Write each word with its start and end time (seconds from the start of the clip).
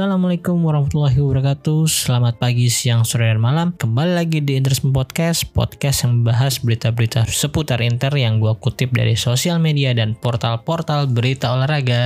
Assalamualaikum 0.00 0.64
warahmatullahi 0.64 1.20
wabarakatuh. 1.20 1.84
Selamat 1.84 2.40
pagi, 2.40 2.72
siang, 2.72 3.04
sore, 3.04 3.28
dan 3.28 3.36
malam. 3.36 3.76
Kembali 3.76 4.16
lagi 4.16 4.40
di 4.40 4.56
Interisme 4.56 4.96
Podcast 4.96 5.52
Podcast 5.52 6.08
yang 6.08 6.24
membahas 6.24 6.56
berita-berita 6.64 7.28
seputar 7.28 7.84
Inter 7.84 8.08
Yang 8.16 8.40
gue 8.40 8.52
kutip 8.64 8.96
dari 8.96 9.12
sosial 9.12 9.60
media 9.60 9.92
dan 9.92 10.16
portal-portal 10.16 11.04
berita 11.04 11.52
olahraga. 11.52 12.00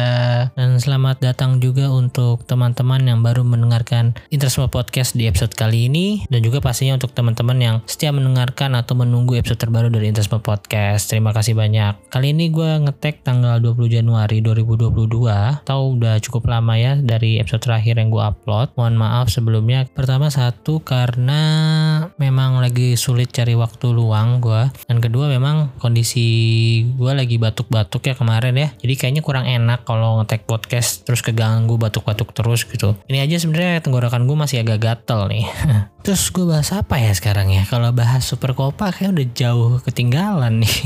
Dan 0.59 0.83
selamat 0.83 1.23
datang 1.23 1.63
juga 1.63 1.87
untuk 1.87 2.43
teman-teman 2.51 2.99
yang 3.07 3.23
baru 3.23 3.47
mendengarkan 3.47 4.19
Interisme 4.35 4.67
Podcast 4.67 5.15
di 5.15 5.31
episode 5.31 5.55
kali 5.55 5.87
ini. 5.87 6.27
Dan 6.27 6.43
juga 6.43 6.59
pastinya 6.59 6.99
untuk 6.99 7.15
teman-teman 7.15 7.63
yang 7.63 7.77
setia 7.87 8.11
mendengarkan 8.11 8.75
atau 8.75 8.99
menunggu 8.99 9.39
episode 9.39 9.63
terbaru 9.63 9.87
dari 9.87 10.11
Interisme 10.11 10.43
Podcast. 10.43 11.15
Terima 11.15 11.31
kasih 11.31 11.55
banyak. 11.55 12.11
Kali 12.11 12.35
ini 12.35 12.51
gue 12.51 12.91
ngetek 12.91 13.23
tanggal 13.23 13.63
20 13.63 13.87
Januari 13.87 14.43
2022 14.43 15.63
Tahu 15.63 15.83
udah 16.03 16.19
cukup 16.19 16.51
lama 16.51 16.75
ya 16.75 16.99
dari 16.99 17.39
episode 17.39 17.63
terakhir 17.63 17.84
yang 17.93 18.09
gue 18.09 18.25
upload. 18.25 18.73
Mohon 18.81 18.97
maaf 18.97 19.29
sebelumnya. 19.29 19.85
Pertama 19.93 20.33
satu 20.33 20.81
karena 20.81 21.43
memang 22.17 22.65
lagi 22.65 22.97
sulit 22.97 23.29
cari 23.29 23.53
waktu 23.53 23.93
luang 23.93 24.41
gue. 24.41 24.73
Dan 24.89 25.05
kedua 25.05 25.29
memang 25.29 25.77
kondisi 25.77 26.25
gue 26.89 27.13
lagi 27.13 27.37
batuk-batuk 27.37 28.09
ya 28.09 28.17
kemarin 28.17 28.57
ya. 28.57 28.69
Jadi 28.81 28.95
kayaknya 28.97 29.21
kurang 29.21 29.45
enak 29.45 29.85
kalau 29.85 30.25
ngetek 30.25 30.49
podcast 30.49 31.05
terus 31.05 31.21
keganggu 31.21 31.77
batuk-batuk 31.77 32.33
terus 32.33 32.65
gitu. 32.65 32.97
Ini 33.13 33.29
aja 33.29 33.37
sebenarnya 33.37 33.85
tenggorokan 33.85 34.25
gue 34.25 34.37
masih 34.41 34.65
agak 34.65 34.81
gatel 34.81 35.29
nih. 35.29 35.45
terus 36.05 36.29
gue 36.33 36.45
bahas 36.49 36.73
apa 36.73 36.97
ya 36.97 37.13
sekarang 37.13 37.53
ya? 37.53 37.69
Kalau 37.69 37.93
bahas 37.93 38.25
Super 38.25 38.57
Copa 38.57 38.93
kayak 38.93 39.13
udah 39.13 39.27
jauh 39.37 39.73
ketinggalan 39.85 40.65
nih. 40.65 40.77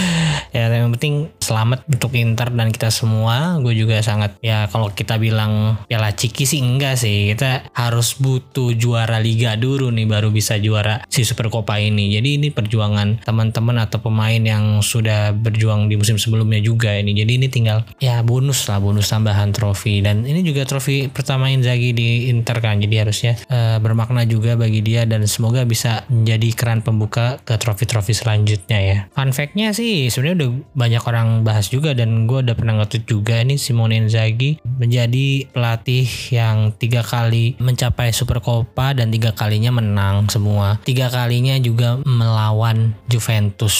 ya 0.56 0.68
yang 0.72 0.92
penting 0.96 1.28
selamat 1.48 1.88
untuk 1.88 2.12
Inter 2.12 2.52
dan 2.52 2.68
kita 2.68 2.92
semua. 2.92 3.56
Gue 3.64 3.72
juga 3.72 3.96
sangat 4.04 4.36
ya 4.44 4.68
kalau 4.68 4.92
kita 4.92 5.16
bilang 5.16 5.80
piala 5.88 6.12
ciki 6.12 6.44
sih 6.44 6.60
enggak 6.60 7.00
sih. 7.00 7.32
Kita 7.32 7.72
harus 7.72 8.20
butuh 8.20 8.76
juara 8.76 9.16
liga 9.16 9.56
dulu 9.56 9.88
nih 9.88 10.04
baru 10.04 10.28
bisa 10.28 10.60
juara 10.60 11.00
si 11.08 11.24
Super 11.24 11.48
Copa 11.48 11.80
ini. 11.80 12.12
Jadi 12.12 12.36
ini 12.36 12.48
perjuangan 12.52 13.24
teman-teman 13.24 13.80
atau 13.80 14.04
pemain 14.04 14.36
yang 14.36 14.84
sudah 14.84 15.32
berjuang 15.32 15.88
di 15.88 15.96
musim 15.96 16.20
sebelumnya 16.20 16.60
juga 16.60 16.92
ini. 16.92 17.16
Jadi 17.16 17.32
ini 17.40 17.46
tinggal 17.48 17.88
ya 17.96 18.20
bonus 18.20 18.68
lah 18.68 18.76
bonus 18.76 19.08
tambahan 19.08 19.56
trofi. 19.56 20.04
Dan 20.04 20.28
ini 20.28 20.44
juga 20.44 20.68
trofi 20.68 21.08
pertama 21.08 21.48
Inzaghi 21.48 21.96
di 21.96 22.28
Inter 22.28 22.60
kan. 22.60 22.76
Jadi 22.76 22.94
harusnya 23.00 23.32
uh, 23.48 23.80
bermakna 23.80 24.28
juga 24.28 24.58
bagi 24.58 24.84
dia 24.84 25.08
dan 25.08 25.24
semoga 25.24 25.64
bisa 25.64 26.04
menjadi 26.12 26.48
keran 26.52 26.84
pembuka 26.84 27.40
ke 27.46 27.56
trofi-trofi 27.56 28.12
selanjutnya 28.12 28.78
ya. 28.78 28.98
Fun 29.14 29.32
fact-nya 29.32 29.72
sih 29.72 30.12
sebenarnya 30.12 30.36
udah 30.44 30.50
banyak 30.74 31.02
orang 31.06 31.37
bahas 31.46 31.70
juga 31.70 31.94
dan 31.94 32.26
gue 32.26 32.42
udah 32.42 32.56
pernah 32.56 32.80
ngetweet 32.82 33.04
juga 33.06 33.38
ini 33.42 33.60
Simone 33.60 33.98
Inzaghi 34.00 34.58
menjadi 34.64 35.46
pelatih 35.50 36.06
yang 36.34 36.74
tiga 36.74 37.04
kali 37.04 37.54
mencapai 37.60 38.10
Super 38.10 38.42
Copa 38.42 38.96
dan 38.96 39.12
tiga 39.12 39.36
kalinya 39.36 39.70
menang 39.74 40.26
semua. 40.32 40.80
Tiga 40.82 41.12
kalinya 41.12 41.54
juga 41.60 42.00
melawan 42.02 42.96
Juventus 43.06 43.76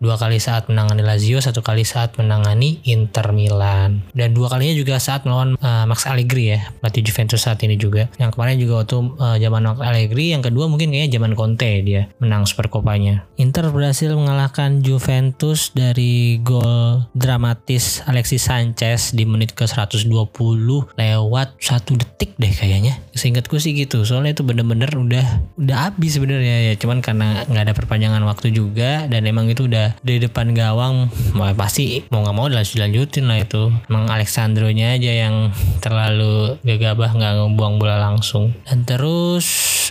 dua 0.00 0.16
kali 0.16 0.40
saat 0.40 0.64
menangani 0.72 1.04
Lazio 1.04 1.44
satu 1.44 1.60
kali 1.60 1.84
saat 1.84 2.16
menangani 2.16 2.80
Inter 2.88 3.36
Milan. 3.36 4.00
Dan 4.16 4.32
dua 4.32 4.48
kalinya 4.48 4.72
juga 4.72 4.96
saat 4.96 5.28
melawan 5.28 5.60
uh, 5.60 5.84
Max 5.84 6.08
Allegri 6.08 6.56
ya 6.56 6.72
pelatih 6.80 7.04
Juventus 7.04 7.44
saat 7.44 7.60
ini 7.60 7.76
juga. 7.76 8.08
Yang 8.16 8.32
kemarin 8.32 8.56
juga 8.56 8.80
waktu 8.80 8.96
uh, 8.96 9.36
zaman 9.36 9.60
Max 9.68 9.78
Allegri 9.84 10.32
yang 10.32 10.40
kedua 10.40 10.72
mungkin 10.72 10.88
kayaknya 10.88 11.20
zaman 11.20 11.36
Conte 11.36 11.84
dia 11.84 12.08
menang 12.16 12.48
Super 12.48 12.72
Copanya 12.72 13.28
Inter 13.36 13.68
berhasil 13.68 14.08
mengalahkan 14.16 14.80
Juventus 14.80 15.76
dari 15.76 16.40
gol 16.40 17.04
dramatis 17.12 18.00
Alexis 18.08 18.48
Sanchez 18.48 19.12
di 19.12 19.28
menit 19.28 19.52
ke 19.52 19.68
120 19.68 20.08
lewat 20.96 21.48
satu 21.60 22.00
detik 22.00 22.40
deh 22.40 22.48
kayaknya. 22.48 22.96
Seingatku 23.12 23.60
sih 23.60 23.76
gitu 23.76 24.08
soalnya 24.08 24.32
itu 24.32 24.48
bener-bener 24.48 24.88
udah 24.96 25.26
udah 25.60 25.76
habis 25.92 26.16
sebenarnya 26.16 26.72
ya. 26.72 26.74
Cuman 26.80 27.04
karena 27.04 27.44
nggak 27.44 27.64
ada 27.68 27.74
perpanjangan 27.76 28.24
waktu 28.24 28.48
juga 28.56 29.04
dan 29.04 29.28
emang 29.28 29.44
itu 29.52 29.68
udah 29.68 29.89
di 30.00 30.22
depan 30.22 30.52
gawang 30.54 31.10
mau 31.34 31.50
pasti 31.54 32.04
mau 32.08 32.22
nggak 32.22 32.36
mau 32.36 32.46
dilanjutin 32.48 33.26
lah 33.26 33.38
itu. 33.42 33.72
Emang 33.90 34.06
Alexandronya 34.08 34.96
aja 34.96 35.12
yang 35.26 35.50
terlalu 35.82 36.58
gegabah 36.62 37.10
nggak 37.12 37.32
ngebuang 37.36 37.74
bola 37.80 37.96
langsung. 38.00 38.54
Dan 38.66 38.86
terus 38.86 39.46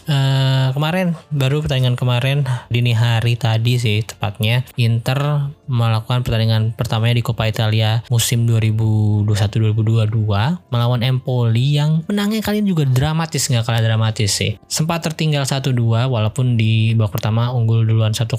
uh, 0.09 0.71
kemarin 0.73 1.15
baru 1.29 1.61
pertandingan 1.61 1.95
kemarin 1.99 2.47
dini 2.71 2.93
hari 2.95 3.35
tadi 3.35 3.77
sih 3.77 4.01
tepatnya 4.05 4.65
Inter 4.75 5.51
melakukan 5.69 6.25
pertandingan 6.25 6.74
pertamanya 6.74 7.13
di 7.13 7.24
Coppa 7.24 7.46
Italia 7.46 8.02
musim 8.09 8.50
2021-2022 8.50 10.09
melawan 10.74 11.06
Empoli 11.06 11.78
yang 11.78 12.02
menangnya 12.09 12.41
kali 12.41 12.66
ini 12.66 12.74
juga 12.74 12.90
dramatis 12.90 13.46
nggak 13.46 13.62
kalah 13.62 13.85
dramatis 13.85 14.34
sih. 14.34 14.58
Sempat 14.66 15.06
tertinggal 15.06 15.46
1-2 15.46 16.09
walaupun 16.09 16.58
di 16.58 16.97
babak 16.97 17.22
pertama 17.22 17.53
unggul 17.53 17.85
duluan 17.85 18.18
1-0 18.18 18.34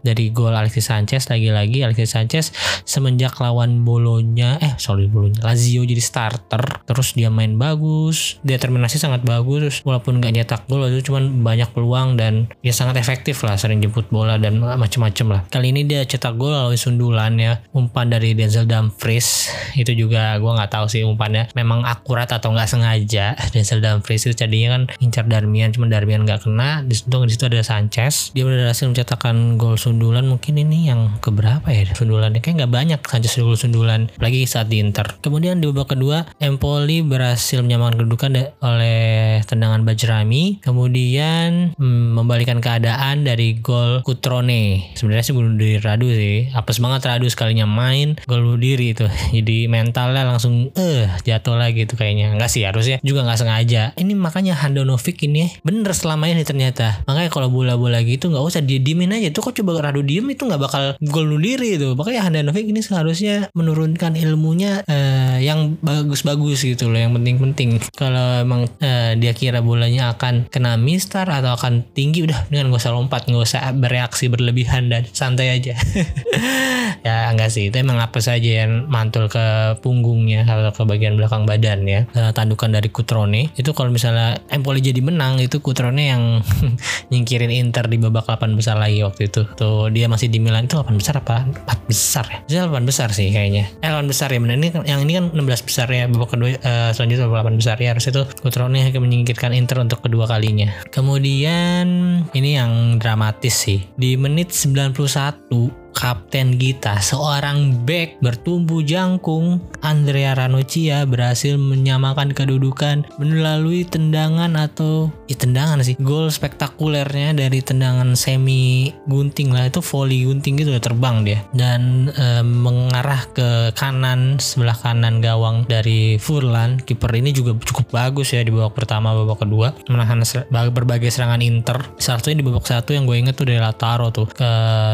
dari 0.00 0.32
gol 0.32 0.56
Alexis 0.56 0.88
Sanchez. 0.88 1.28
Lagi-lagi 1.28 1.84
Alexis 1.84 2.16
Sanchez 2.16 2.56
semenjak 2.88 3.36
lawan 3.36 3.84
Bolonya 3.84 4.56
eh 4.64 4.72
sorry 4.80 5.12
Bolonya 5.12 5.44
Lazio 5.44 5.84
jadi 5.84 6.00
starter. 6.00 6.88
Terus 6.88 7.12
dia 7.12 7.28
main 7.28 7.60
bagus 7.60 8.40
determinasi 8.40 8.96
sangat 8.96 9.20
bagus 9.28 9.84
walaupun 9.84 10.24
nggak 10.24 10.32
nyetak 10.32 10.62
gol 10.64 10.88
itu 10.88 11.12
cuman 11.12 11.44
banyak 11.44 11.68
peluang 11.76 12.16
dan 12.16 12.48
dia 12.64 12.72
sangat 12.72 12.96
efektif 12.96 13.44
lah 13.44 13.60
sering 13.60 13.84
jemput 13.84 14.08
bola 14.08 14.40
dan 14.40 14.56
macem-macem 14.56 15.28
lah. 15.28 15.44
Kali 15.52 15.68
ini 15.74 15.84
dia 15.84 16.08
cetak 16.08 16.40
gol 16.40 16.61
melalui 16.62 16.78
sundulan 16.78 17.34
ya 17.42 17.58
umpan 17.74 18.06
dari 18.06 18.38
Denzel 18.38 18.70
Dumfries 18.70 19.50
itu 19.74 19.98
juga 19.98 20.38
gue 20.38 20.46
nggak 20.46 20.70
tahu 20.70 20.86
sih 20.86 21.02
umpannya 21.02 21.50
memang 21.58 21.82
akurat 21.82 22.30
atau 22.30 22.54
nggak 22.54 22.70
sengaja. 22.70 23.34
Denzel 23.50 23.82
Dumfries 23.82 24.30
itu 24.30 24.38
jadinya 24.38 24.78
kan 24.78 24.82
incar 25.02 25.26
Darmian 25.26 25.74
cuma 25.74 25.90
Darmian 25.90 26.22
nggak 26.22 26.46
kena. 26.46 26.86
Di 26.86 26.94
situ 26.94 27.10
di 27.26 27.34
situ 27.34 27.50
ada 27.50 27.66
Sanchez. 27.66 28.30
Dia 28.30 28.46
berhasil 28.46 28.86
mencetakkan 28.86 29.58
gol 29.58 29.74
sundulan 29.74 30.22
mungkin 30.22 30.54
ini 30.54 30.86
yang 30.86 31.18
keberapa 31.18 31.66
ya 31.66 31.82
sundulannya. 31.98 32.38
Kayak 32.38 32.62
nggak 32.62 32.72
banyak 32.72 33.00
Sanchez 33.02 33.34
gol 33.42 33.58
sundulan 33.58 34.06
lagi 34.22 34.46
saat 34.46 34.70
di 34.70 34.78
Inter. 34.78 35.18
Kemudian 35.18 35.58
di 35.58 35.66
babak 35.66 35.98
kedua 35.98 36.30
Empoli 36.38 37.02
berhasil 37.02 37.58
menyamakan 37.58 37.98
kedudukan 37.98 38.30
oleh 38.62 39.42
tendangan 39.50 39.82
Bajrami. 39.82 40.62
Kemudian 40.62 41.74
hmm, 41.74 42.14
membalikan 42.14 42.62
keadaan 42.62 43.26
dari 43.26 43.58
gol 43.58 44.06
Kutrone 44.06 44.94
sebenarnya 44.94 45.24
sih 45.26 45.34
bunuh 45.34 45.58
diri 45.58 45.82
Radu 45.82 46.06
sih 46.12 46.51
apes 46.52 46.78
banget 46.78 47.08
Radu 47.08 47.28
sekalinya 47.28 47.64
main 47.68 48.16
gol 48.28 48.56
diri 48.56 48.94
itu. 48.96 49.06
Jadi 49.36 49.66
mentalnya 49.68 50.24
langsung 50.24 50.70
eh 50.76 51.08
jatuh 51.24 51.56
lagi 51.56 51.84
tuh 51.88 51.96
kayaknya. 51.98 52.36
Enggak 52.36 52.50
sih 52.52 52.64
harusnya 52.64 53.00
juga 53.00 53.24
nggak 53.26 53.38
sengaja. 53.40 53.82
Ini 53.96 54.12
makanya 54.16 54.54
Handanovic 54.58 55.24
ini 55.24 55.50
bener 55.66 55.92
selama 55.96 56.28
ini 56.28 56.44
ternyata. 56.44 57.02
Makanya 57.08 57.30
kalau 57.32 57.48
bola-bola 57.48 58.00
gitu 58.04 58.28
nggak 58.28 58.44
usah 58.44 58.60
diemin 58.62 59.12
aja. 59.12 59.32
Tuh 59.32 59.50
kok 59.50 59.56
coba 59.58 59.90
Radu 59.90 60.04
diem 60.04 60.24
itu 60.30 60.46
nggak 60.46 60.60
bakal 60.60 60.84
gol 61.00 61.30
diri 61.40 61.80
itu. 61.80 61.96
Makanya 61.96 62.28
Handanovic 62.28 62.68
ini 62.68 62.80
seharusnya 62.84 63.50
menurunkan 63.56 64.14
ilmunya 64.14 64.84
eh, 64.86 65.42
yang 65.42 65.80
bagus-bagus 65.80 66.64
gitu 66.64 66.92
loh 66.92 67.00
yang 67.00 67.12
penting-penting. 67.16 67.80
Kalau 67.96 68.40
emang 68.40 68.68
eh, 68.78 69.16
dia 69.16 69.32
kira 69.32 69.64
bolanya 69.64 70.14
akan 70.14 70.46
kena 70.52 70.76
mistar 70.76 71.26
atau 71.28 71.54
akan 71.56 71.82
tinggi 71.96 72.24
udah 72.26 72.48
dengan 72.48 72.72
gak 72.72 72.82
usah 72.82 72.94
lompat 72.94 73.22
nggak 73.28 73.44
usah 73.44 73.60
bereaksi 73.76 74.26
berlebihan 74.28 74.90
dan 74.90 75.06
santai 75.10 75.54
aja 75.54 75.74
ya 77.06 77.30
enggak 77.30 77.50
sih. 77.50 77.70
Itu 77.70 77.78
emang 77.80 77.98
apa 78.02 78.18
saja 78.18 78.66
yang 78.66 78.86
mantul 78.90 79.30
ke 79.30 79.78
punggungnya 79.80 80.44
atau 80.44 80.74
ke 80.74 80.82
bagian 80.84 81.14
belakang 81.16 81.46
badan 81.46 81.86
ya 81.86 82.00
tandukan 82.34 82.72
dari 82.72 82.88
Kutrone. 82.90 83.54
Itu 83.54 83.72
kalau 83.72 83.90
misalnya 83.94 84.38
Empoli 84.50 84.82
jadi 84.82 84.98
menang 85.00 85.38
itu 85.38 85.62
Kutrone 85.62 86.02
yang 86.02 86.22
nyingkirin 87.12 87.52
Inter 87.52 87.86
di 87.86 87.96
babak 87.98 88.26
8 88.26 88.58
besar 88.58 88.76
lagi 88.78 89.00
waktu 89.02 89.30
itu. 89.30 89.46
Tuh 89.56 89.88
dia 89.90 90.06
masih 90.10 90.28
di 90.28 90.38
Milan. 90.42 90.66
Itu 90.66 90.78
8 90.80 90.98
besar 90.98 91.20
apa? 91.22 91.46
4 91.46 91.90
besar 91.90 92.24
ya? 92.28 92.38
Bisa 92.46 92.58
8 92.68 92.82
besar 92.88 93.08
sih 93.14 93.30
kayaknya. 93.30 93.70
Eh 93.80 93.90
8 93.90 94.08
besar 94.10 94.28
ya 94.32 94.38
benar 94.42 94.56
ini 94.58 94.68
kan- 94.72 94.86
yang 94.86 95.00
ini 95.04 95.12
kan 95.18 95.24
16 95.34 95.62
besar 95.68 95.86
ya 95.90 96.06
babak 96.08 96.34
kedua 96.34 96.56
uh, 96.62 96.90
selanjutnya 96.94 97.26
babak 97.28 97.52
8 97.54 97.60
besar. 97.60 97.76
Ya 97.78 97.94
harus 97.94 98.06
itu 98.08 98.22
Kutrone 98.42 98.82
akan 98.90 99.00
menyingkirkan 99.02 99.52
Inter 99.54 99.82
untuk 99.82 100.02
kedua 100.02 100.26
kalinya. 100.26 100.70
Kemudian 100.90 101.86
ini 102.32 102.50
yang 102.56 102.98
dramatis 102.98 103.54
sih. 103.68 103.84
Di 103.96 104.16
menit 104.16 104.50
91 104.54 105.81
kapten 105.92 106.56
kita, 106.56 106.98
seorang 106.98 107.84
back 107.84 108.18
bertumbuh 108.24 108.80
jangkung, 108.82 109.60
Andrea 109.84 110.32
Ranocchia 110.32 111.04
berhasil 111.04 111.60
menyamakan 111.60 112.32
kedudukan 112.32 113.04
melalui 113.20 113.84
tendangan 113.84 114.56
atau 114.56 115.12
ya 115.28 115.36
tendangan 115.36 115.84
sih, 115.84 115.98
gol 116.00 116.32
spektakulernya 116.32 117.36
dari 117.36 117.60
tendangan 117.60 118.16
semi 118.16 118.90
gunting 119.06 119.52
lah. 119.52 119.68
Itu 119.68 119.84
volley 119.84 120.24
gunting 120.24 120.58
gitu 120.58 120.72
terbang 120.80 121.26
dia. 121.26 121.44
Dan 121.52 122.08
e, 122.14 122.40
mengarah 122.40 123.28
ke 123.34 123.76
kanan 123.76 124.40
sebelah 124.40 124.78
kanan 124.78 125.20
gawang 125.20 125.68
dari 125.68 126.16
Furlan. 126.16 126.80
Kiper 126.80 127.12
ini 127.12 127.36
juga 127.36 127.52
cukup 127.58 127.92
bagus 127.92 128.32
ya 128.32 128.40
di 128.40 128.50
babak 128.54 128.74
pertama, 128.78 129.12
babak 129.12 129.44
kedua. 129.44 129.76
Menahan 129.90 130.24
berbagai 130.50 131.10
serangan 131.12 131.42
Inter. 131.44 131.78
Salah 132.00 132.22
satunya 132.22 132.40
di 132.40 132.46
babak 132.46 132.64
satu 132.64 132.94
yang 132.94 133.04
gue 133.04 133.18
inget 133.18 133.34
tuh 133.36 133.50
dari 133.50 133.58
Lautaro 133.58 134.08
tuh, 134.14 134.30
ke, 134.30 134.50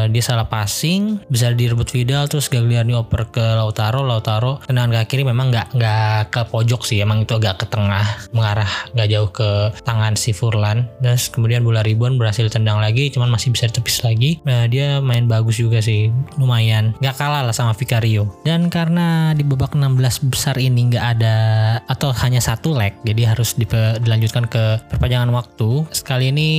dia 0.09 0.23
salah 0.25 0.49
pasti 0.49 0.88
passing 0.89 1.21
bisa 1.29 1.53
direbut 1.53 1.85
Vidal 1.93 2.25
terus 2.25 2.49
Gagliardini 2.49 2.97
oper 2.97 3.29
ke 3.29 3.45
Lautaro 3.45 4.01
Lautaro 4.01 4.57
tendangan 4.65 4.97
kaki 4.97 5.07
kiri 5.09 5.23
memang 5.25 5.53
nggak 5.53 5.77
nggak 5.77 6.33
ke 6.33 6.41
pojok 6.49 6.81
sih 6.81 6.97
emang 7.05 7.29
itu 7.29 7.37
agak 7.37 7.61
ke 7.61 7.65
tengah 7.69 8.05
mengarah 8.33 8.69
nggak 8.97 9.07
jauh 9.09 9.29
ke 9.29 9.49
tangan 9.85 10.17
si 10.17 10.33
Furlan. 10.33 10.89
Terus 11.01 11.29
kemudian 11.29 11.61
bola 11.61 11.85
ribon 11.85 12.17
berhasil 12.17 12.49
tendang 12.49 12.81
lagi 12.81 13.13
cuman 13.13 13.29
masih 13.29 13.53
bisa 13.53 13.69
ditepis 13.69 14.01
lagi. 14.01 14.41
Nah, 14.45 14.65
dia 14.65 14.97
main 15.01 15.29
bagus 15.29 15.61
juga 15.61 15.81
sih 15.81 16.09
lumayan. 16.41 16.97
Nggak 17.01 17.15
kalah 17.17 17.45
lah 17.45 17.53
sama 17.53 17.77
Vicario. 17.77 18.29
Dan 18.45 18.69
karena 18.73 19.33
di 19.37 19.45
babak 19.45 19.77
16 19.77 20.29
besar 20.29 20.55
ini 20.57 20.89
nggak 20.93 21.05
ada 21.19 21.37
atau 21.85 22.13
hanya 22.25 22.41
satu 22.41 22.73
leg 22.73 22.97
jadi 23.05 23.35
harus 23.35 23.53
dilanjutkan 23.57 24.49
ke 24.49 24.81
perpanjangan 24.89 25.29
waktu. 25.33 25.85
Sekali 25.93 26.33
ini 26.33 26.49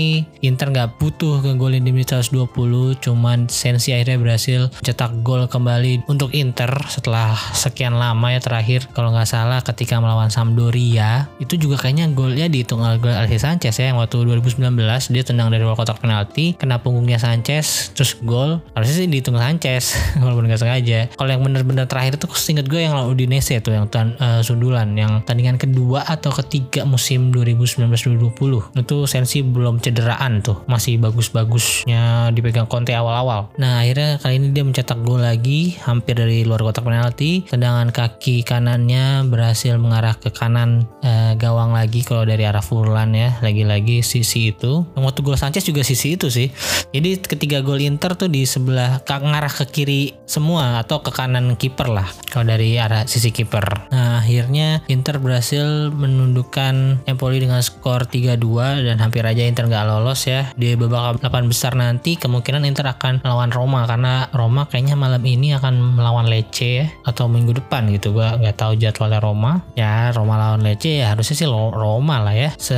Inter 0.43 0.71
nggak 0.71 1.03
butuh 1.03 1.43
ke 1.43 1.55
golin 1.57 1.83
di 1.83 1.91
menit 1.91 2.13
120 2.15 2.99
cuman 3.01 3.47
Sensi 3.47 3.95
akhirnya 3.95 4.20
berhasil 4.21 4.69
cetak 4.85 5.25
gol 5.25 5.49
kembali 5.49 6.07
untuk 6.07 6.31
Inter 6.37 6.71
setelah 6.87 7.35
sekian 7.57 7.97
lama 7.97 8.31
ya 8.31 8.41
terakhir. 8.41 8.87
Kalau 8.93 9.11
nggak 9.11 9.29
salah 9.29 9.61
ketika 9.65 9.99
melawan 9.99 10.29
Sampdoria 10.29 11.29
itu 11.43 11.57
juga 11.57 11.81
kayaknya 11.81 12.13
golnya 12.13 12.47
dihitung 12.47 12.85
oleh 12.85 13.01
Alexis 13.01 13.43
Sanchez 13.45 13.75
ya 13.81 13.91
yang 13.91 13.99
waktu 13.99 14.21
2019 14.23 14.77
dia 15.11 15.23
tendang 15.25 15.49
dari 15.49 15.65
luar 15.65 15.77
kotak 15.79 15.99
penalti 15.99 16.55
kena 16.55 16.79
punggungnya 16.81 17.17
Sanchez 17.17 17.91
terus 17.97 18.17
gol. 18.21 18.61
Harusnya 18.77 19.05
sih 19.05 19.09
dihitung 19.09 19.37
Sanchez 19.41 19.97
walaupun 20.23 20.47
nggak 20.47 20.61
sengaja. 20.61 21.09
Kalau 21.15 21.31
yang 21.31 21.43
bener-bener 21.43 21.87
terakhir 21.87 22.21
itu 22.21 22.27
seinget 22.37 22.67
gue 22.67 22.83
yang 22.83 22.97
lawan 22.97 23.15
Udinese 23.15 23.63
tuh 23.63 23.73
yang 23.77 23.87
tuan, 23.87 24.19
uh, 24.19 24.43
sundulan 24.43 24.93
yang 24.99 25.23
tandingan 25.25 25.57
kedua 25.57 26.03
atau 26.07 26.35
ketiga 26.35 26.83
musim 26.83 27.31
2019-2020 27.31 28.75
itu 28.75 28.97
Sensi 29.07 29.47
belum 29.47 29.79
cederaan 29.79 30.43
tuh 30.43 30.67
masih 30.67 30.99
bagus-bagusnya 30.99 32.35
dipegang 32.35 32.67
Conte 32.67 32.91
awal-awal. 32.91 33.53
Nah 33.61 33.83
akhirnya 33.85 34.10
kali 34.19 34.41
ini 34.41 34.49
dia 34.51 34.65
mencetak 34.67 35.05
gol 35.05 35.23
lagi 35.23 35.79
hampir 35.85 36.17
dari 36.17 36.43
luar 36.43 36.65
kotak 36.65 36.89
penalti. 36.89 37.45
Tendangan 37.45 37.93
kaki 37.93 38.43
kanannya 38.43 39.29
berhasil 39.29 39.77
mengarah 39.77 40.17
ke 40.17 40.33
kanan 40.33 40.89
uh, 41.05 41.37
gawang 41.37 41.77
lagi 41.77 42.01
kalau 42.03 42.25
dari 42.25 42.49
arah 42.49 42.65
Furlan 42.65 43.13
ya 43.13 43.37
lagi-lagi 43.45 44.01
sisi 44.01 44.57
itu. 44.57 44.89
Yang 44.97 45.05
waktu 45.05 45.21
gol 45.21 45.37
Sanchez 45.37 45.63
juga 45.69 45.85
sisi 45.85 46.17
itu 46.17 46.33
sih. 46.33 46.49
Jadi 46.91 47.21
ketiga 47.21 47.61
gol 47.61 47.79
Inter 47.85 48.17
tuh 48.17 48.33
di 48.33 48.49
sebelah 48.49 49.05
ngarah 49.05 49.53
ke 49.53 49.69
kiri 49.69 50.17
semua 50.25 50.81
atau 50.81 51.05
ke 51.05 51.13
kanan 51.13 51.53
kiper 51.61 51.93
lah 51.93 52.09
kalau 52.33 52.49
dari 52.57 52.81
arah 52.81 53.05
sisi 53.05 53.29
kiper. 53.29 53.93
Nah 53.93 54.25
akhirnya 54.25 54.81
Inter 54.89 55.21
berhasil 55.21 55.93
menundukkan 55.93 57.05
Empoli 57.05 57.45
dengan 57.45 57.61
skor 57.61 58.09
3-2 58.09 58.87
dan 58.89 58.97
hampir 59.05 59.21
aja 59.29 59.45
Inter 59.45 59.69
nggak 59.69 59.85
lolos 59.85 60.25
ya. 60.25 60.49
Di 60.57 60.73
babak 60.81 61.21
8 61.21 61.51
besar 61.53 61.77
nanti 61.77 62.17
kemungkinan 62.17 62.65
Inter 62.65 62.89
akan 62.89 63.21
melawan 63.21 63.53
Roma 63.53 63.85
karena 63.85 64.00
Roma 64.31 64.67
kayaknya 64.67 64.95
malam 64.95 65.23
ini 65.25 65.57
akan 65.57 65.97
melawan 65.97 66.27
Lecce 66.29 66.69
ya 66.85 66.87
atau 67.07 67.27
minggu 67.27 67.57
depan 67.57 67.89
gitu. 67.91 68.15
Gua 68.15 68.37
nggak 68.37 68.57
tahu 68.61 68.73
jadwalnya 68.77 69.21
Roma. 69.23 69.65
Ya 69.75 70.15
Roma 70.15 70.37
lawan 70.37 70.63
Lecce 70.63 71.03
ya 71.03 71.13
harusnya 71.15 71.37
sih 71.37 71.49
Roma 71.49 72.23
lah 72.23 72.35
ya. 72.37 72.51
Se 72.61 72.77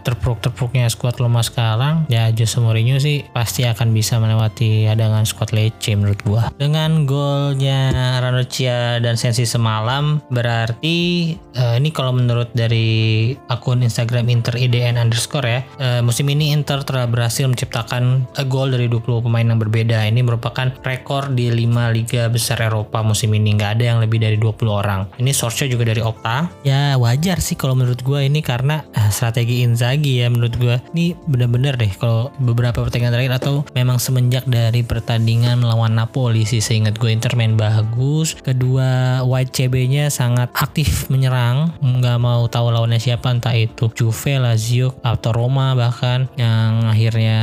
terpuruk-terpuruknya 0.00 0.88
skuad 0.88 1.20
Roma 1.20 1.44
sekarang 1.44 2.08
ya 2.08 2.32
Jose 2.32 2.58
Mourinho 2.58 2.96
sih 2.98 3.26
pasti 3.30 3.68
akan 3.68 3.92
bisa 3.92 4.16
melewati 4.16 4.88
hadangan 4.88 5.28
skuad 5.28 5.52
Lecce 5.52 5.92
menurut 5.94 6.20
gua. 6.24 6.42
Dengan 6.56 7.04
golnya 7.04 7.92
Ranocchia 8.24 8.98
dan 9.04 9.20
Sensi 9.20 9.44
semalam 9.44 10.24
berarti 10.32 11.32
uh, 11.56 11.76
ini 11.76 11.92
kalau 11.92 12.16
menurut 12.16 12.50
dari 12.56 13.32
akun 13.52 13.84
Instagram 13.84 14.26
Inter 14.32 14.56
IDN 14.56 14.96
underscore 14.96 15.46
ya 15.46 15.60
uh, 15.78 16.00
musim 16.00 16.26
ini 16.32 16.50
Inter 16.56 16.80
telah 16.82 17.04
berhasil 17.04 17.44
menciptakan 17.44 18.24
gol 18.48 18.72
dari 18.72 18.88
20 18.88 19.20
pemain 19.22 19.44
yang 19.44 19.60
berbeda. 19.60 20.08
Ini 20.08 20.24
merupakan 20.24 20.39
rekor 20.80 21.30
di 21.32 21.52
5 21.52 21.94
liga 21.94 22.26
besar 22.32 22.64
Eropa 22.64 23.04
musim 23.04 23.32
ini. 23.36 23.54
Nggak 23.56 23.80
ada 23.80 23.84
yang 23.94 23.98
lebih 24.00 24.18
dari 24.22 24.36
20 24.40 24.70
orang. 24.70 25.00
Ini 25.20 25.30
source 25.36 25.68
juga 25.68 25.84
dari 25.84 26.00
Opta. 26.00 26.48
Ya 26.64 26.96
wajar 26.96 27.38
sih 27.42 27.58
kalau 27.58 27.76
menurut 27.76 28.00
gue 28.00 28.20
ini 28.24 28.40
karena 28.40 28.82
uh, 28.96 29.10
strategi 29.12 29.62
Inzaghi 29.66 30.24
ya 30.24 30.32
menurut 30.32 30.54
gue 30.56 30.76
ini 30.96 31.12
bener-bener 31.28 31.76
deh 31.76 31.92
kalau 31.98 32.32
beberapa 32.40 32.80
pertandingan 32.80 33.12
terakhir 33.12 33.34
atau 33.42 33.54
memang 33.76 34.00
semenjak 34.00 34.46
dari 34.48 34.80
pertandingan 34.80 35.60
melawan 35.60 35.92
Napoli 35.92 36.48
sih 36.48 36.62
seingat 36.62 36.96
gue 36.96 37.12
Inter 37.12 37.36
main 37.36 37.58
bagus. 37.58 38.38
Kedua 38.40 39.20
White 39.26 39.52
CB-nya 39.58 40.08
sangat 40.08 40.48
aktif 40.56 41.10
menyerang. 41.12 41.74
Nggak 41.82 42.18
mau 42.22 42.46
tahu 42.48 42.72
lawannya 42.72 43.02
siapa 43.02 43.28
entah 43.28 43.52
itu 43.52 43.90
Juve, 43.92 44.38
Lazio 44.38 44.96
atau 45.02 45.34
Roma 45.34 45.74
bahkan. 45.74 46.30
Yang 46.38 46.72
akhirnya 46.86 47.38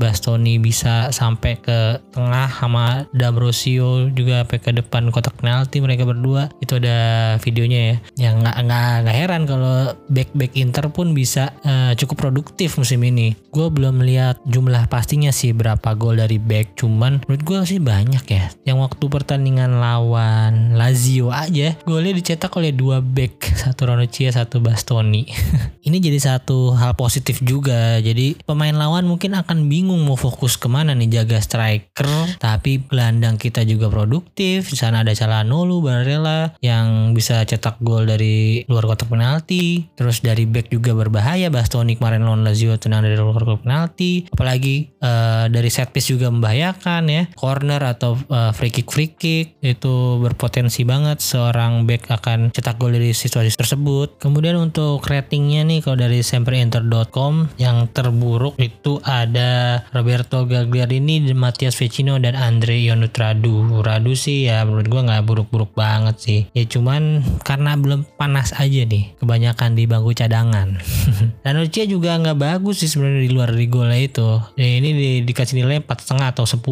Bastoni 0.00 0.56
bisa 0.58 1.12
sampai 1.12 1.60
ke 1.60 2.00
tengah 2.10 2.31
sama 2.48 3.06
D'Ambrosio 3.12 4.08
juga 4.12 4.42
sampai 4.42 4.58
ke 4.58 4.70
depan 4.72 5.08
kotak 5.08 5.40
penalti 5.40 5.80
mereka 5.80 6.04
berdua. 6.04 6.52
Itu 6.60 6.76
ada 6.78 7.36
videonya 7.40 7.80
ya. 7.80 7.96
Yang 8.28 8.34
nggak 8.44 8.56
nggak 8.68 8.94
nggak 9.06 9.16
heran 9.16 9.42
kalau 9.48 9.76
back 10.08 10.30
back 10.36 10.52
Inter 10.56 10.86
pun 10.92 11.16
bisa 11.16 11.56
uh, 11.64 11.92
cukup 11.96 12.28
produktif 12.28 12.76
musim 12.76 13.00
ini. 13.04 13.34
Gue 13.52 13.68
belum 13.68 14.04
melihat 14.04 14.40
jumlah 14.48 14.88
pastinya 14.88 15.32
sih 15.32 15.56
berapa 15.56 15.94
gol 15.96 16.20
dari 16.20 16.36
back 16.36 16.76
cuman 16.76 17.24
menurut 17.24 17.42
gue 17.42 17.58
sih 17.68 17.80
banyak 17.80 18.24
ya. 18.28 18.44
Yang 18.68 18.78
waktu 18.90 19.04
pertandingan 19.08 19.80
lawan 19.80 20.76
Lazio 20.76 21.32
aja 21.32 21.76
golnya 21.84 22.12
dicetak 22.12 22.52
oleh 22.56 22.72
dua 22.72 23.00
back 23.00 23.56
satu 23.56 23.88
Ranocchia 23.88 24.32
satu 24.32 24.60
Bastoni. 24.60 25.28
Ini 25.86 25.98
jadi 25.98 26.18
satu 26.18 26.78
hal 26.78 26.94
positif 26.94 27.42
juga. 27.42 27.98
Jadi 27.98 28.38
pemain 28.46 28.74
lawan 28.74 29.04
mungkin 29.04 29.34
akan 29.34 29.66
bingung 29.66 30.02
mau 30.06 30.14
fokus 30.14 30.54
ke 30.54 30.70
mana 30.70 30.94
nih 30.94 31.22
jaga 31.22 31.42
striker 31.42 32.06
tapi 32.38 32.82
gelandang 32.86 33.38
kita 33.38 33.62
juga 33.66 33.88
produktif. 33.88 34.70
Di 34.70 34.78
sana 34.78 35.06
ada 35.06 35.12
Calhanoglu 35.14 35.82
Barella 35.84 36.54
yang 36.64 37.12
bisa 37.16 37.42
cetak 37.44 37.80
gol 37.80 38.08
dari 38.08 38.62
luar 38.66 38.88
kotak 38.88 39.08
penalti. 39.08 39.86
Terus 39.94 40.24
dari 40.24 40.48
back 40.48 40.72
juga 40.72 40.96
berbahaya. 40.96 41.48
Bastoni 41.52 41.98
kemarin 41.98 42.24
lawan 42.24 42.42
Lazio 42.46 42.74
tenang 42.78 43.04
dari 43.06 43.18
luar 43.18 43.42
kotak 43.42 43.64
penalti. 43.66 44.26
Apalagi 44.30 44.90
uh, 45.02 45.46
dari 45.48 45.70
set 45.70 45.90
piece 45.90 46.12
juga 46.12 46.30
membahayakan 46.32 47.02
ya. 47.08 47.22
Corner 47.34 47.82
atau 47.82 48.18
uh, 48.30 48.50
free 48.54 48.72
kick 48.72 48.88
free 48.90 49.12
kick. 49.12 49.60
Itu 49.62 50.20
berpotensi 50.22 50.82
banget 50.82 51.20
seorang 51.22 51.84
back 51.84 52.08
akan 52.10 52.52
cetak 52.52 52.76
gol 52.78 52.94
dari 52.94 53.14
situasi 53.14 53.54
tersebut. 53.54 54.18
Kemudian 54.20 54.58
untuk 54.58 55.02
ratingnya 55.04 55.64
nih 55.66 55.80
kalau 55.84 55.98
dari 55.98 56.20
semperenter.com 56.24 57.52
yang 57.58 57.88
terburuk 57.92 58.56
itu 58.58 58.98
ada 59.04 59.82
Roberto 59.92 60.44
Gagliardini, 60.48 61.22
Matias 61.32 61.76
Vecino 61.76 62.11
dan 62.18 62.34
Andre 62.34 62.76
Ionut 62.80 63.14
Radu 63.14 63.80
Radu 63.80 64.12
sih 64.16 64.50
ya 64.50 64.64
menurut 64.66 64.88
gua 64.88 65.02
nggak 65.06 65.24
buruk-buruk 65.24 65.72
banget 65.76 66.16
sih. 66.18 66.40
Ya 66.56 66.64
cuman 66.66 67.22
karena 67.46 67.78
belum 67.78 68.04
panas 68.18 68.52
aja 68.56 68.84
nih 68.84 69.14
kebanyakan 69.20 69.76
di 69.78 69.84
bangku 69.86 70.12
cadangan. 70.16 70.80
Dan 71.44 71.54
Lucia 71.60 71.84
juga 71.86 72.18
nggak 72.18 72.38
bagus 72.38 72.82
sih 72.82 72.90
sebenarnya 72.90 73.22
di 73.24 73.30
luar 73.30 73.50
di 73.54 73.66
golnya 73.70 74.00
itu. 74.00 74.40
Ya 74.58 74.66
ini 74.66 74.90
di, 74.92 75.10
dikasih 75.24 75.62
nilai 75.62 75.84
empat 75.84 76.04
setengah 76.04 76.34
atau 76.34 76.44
10 76.48 76.64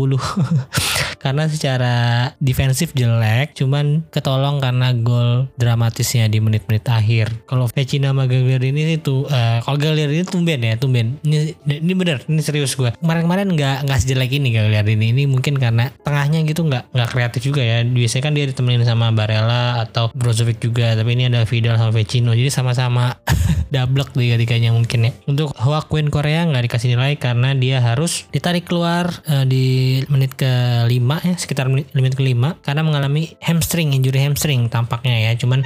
karena 1.23 1.45
secara 1.53 1.95
defensif 2.41 2.97
jelek 2.97 3.53
cuman 3.53 4.09
ketolong 4.09 4.57
karena 4.59 4.97
gol 4.97 5.53
dramatisnya 5.61 6.27
di 6.33 6.41
menit-menit 6.41 6.89
akhir. 6.89 7.45
Kalau 7.45 7.69
Vecino 7.69 8.11
sama 8.11 8.25
Gagliardini 8.25 8.97
itu 8.97 9.29
uh, 9.29 9.61
kalau 9.61 9.77
Gagliardini 9.77 10.25
tumben 10.25 10.61
ya 10.65 10.75
tumben. 10.81 11.21
Ini 11.23 11.55
ini 11.61 11.93
bener 11.93 12.25
ini 12.27 12.41
serius 12.41 12.73
gue 12.75 12.91
kemarin-kemarin 12.99 13.53
nggak 13.53 13.77
nggak 13.87 13.99
sejelek 14.01 14.33
ini 14.33 14.57
Gagliardini 14.57 15.13
ini 15.13 15.23
mungkin 15.31 15.57
karena 15.57 15.95
tengahnya 16.03 16.43
gitu 16.43 16.67
nggak 16.67 16.91
nggak 16.91 17.09
kreatif 17.15 17.41
juga 17.47 17.63
ya. 17.63 17.87
Biasanya 17.87 18.23
kan 18.27 18.33
dia 18.35 18.45
ditemenin 18.51 18.83
sama 18.83 19.15
Barella 19.15 19.79
atau 19.81 20.11
Brozovic 20.11 20.59
juga 20.59 20.99
tapi 20.99 21.15
ini 21.15 21.31
ada 21.31 21.47
Vidal 21.47 21.79
sama 21.79 21.95
Vecino. 21.95 22.35
Jadi 22.35 22.51
sama-sama 22.51 23.15
double 23.75 24.05
tiga-tiganya 24.11 24.75
mungkin 24.75 25.07
ya. 25.07 25.13
Untuk 25.31 25.55
Joaquin 25.55 26.11
Korea 26.11 26.43
nggak 26.51 26.67
dikasih 26.67 26.99
nilai 26.99 27.15
karena 27.17 27.55
dia 27.55 27.79
harus 27.79 28.27
ditarik 28.35 28.67
keluar 28.67 29.09
uh, 29.31 29.47
di 29.47 30.03
menit 30.11 30.35
ke 30.35 30.51
5 30.91 30.91
ya 31.27 31.35
sekitar 31.39 31.71
menit, 31.71 31.87
menit 31.95 32.19
ke 32.19 32.23
5 32.27 32.67
karena 32.67 32.83
mengalami 32.83 33.39
hamstring 33.41 33.95
injury 33.95 34.19
hamstring 34.19 34.67
tampaknya 34.67 35.31
ya. 35.31 35.33
Cuman 35.39 35.63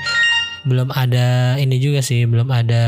belum 0.65 0.91
ada 0.97 1.61
ini 1.61 1.77
juga 1.77 2.01
sih 2.01 2.25
belum 2.25 2.49
ada 2.49 2.85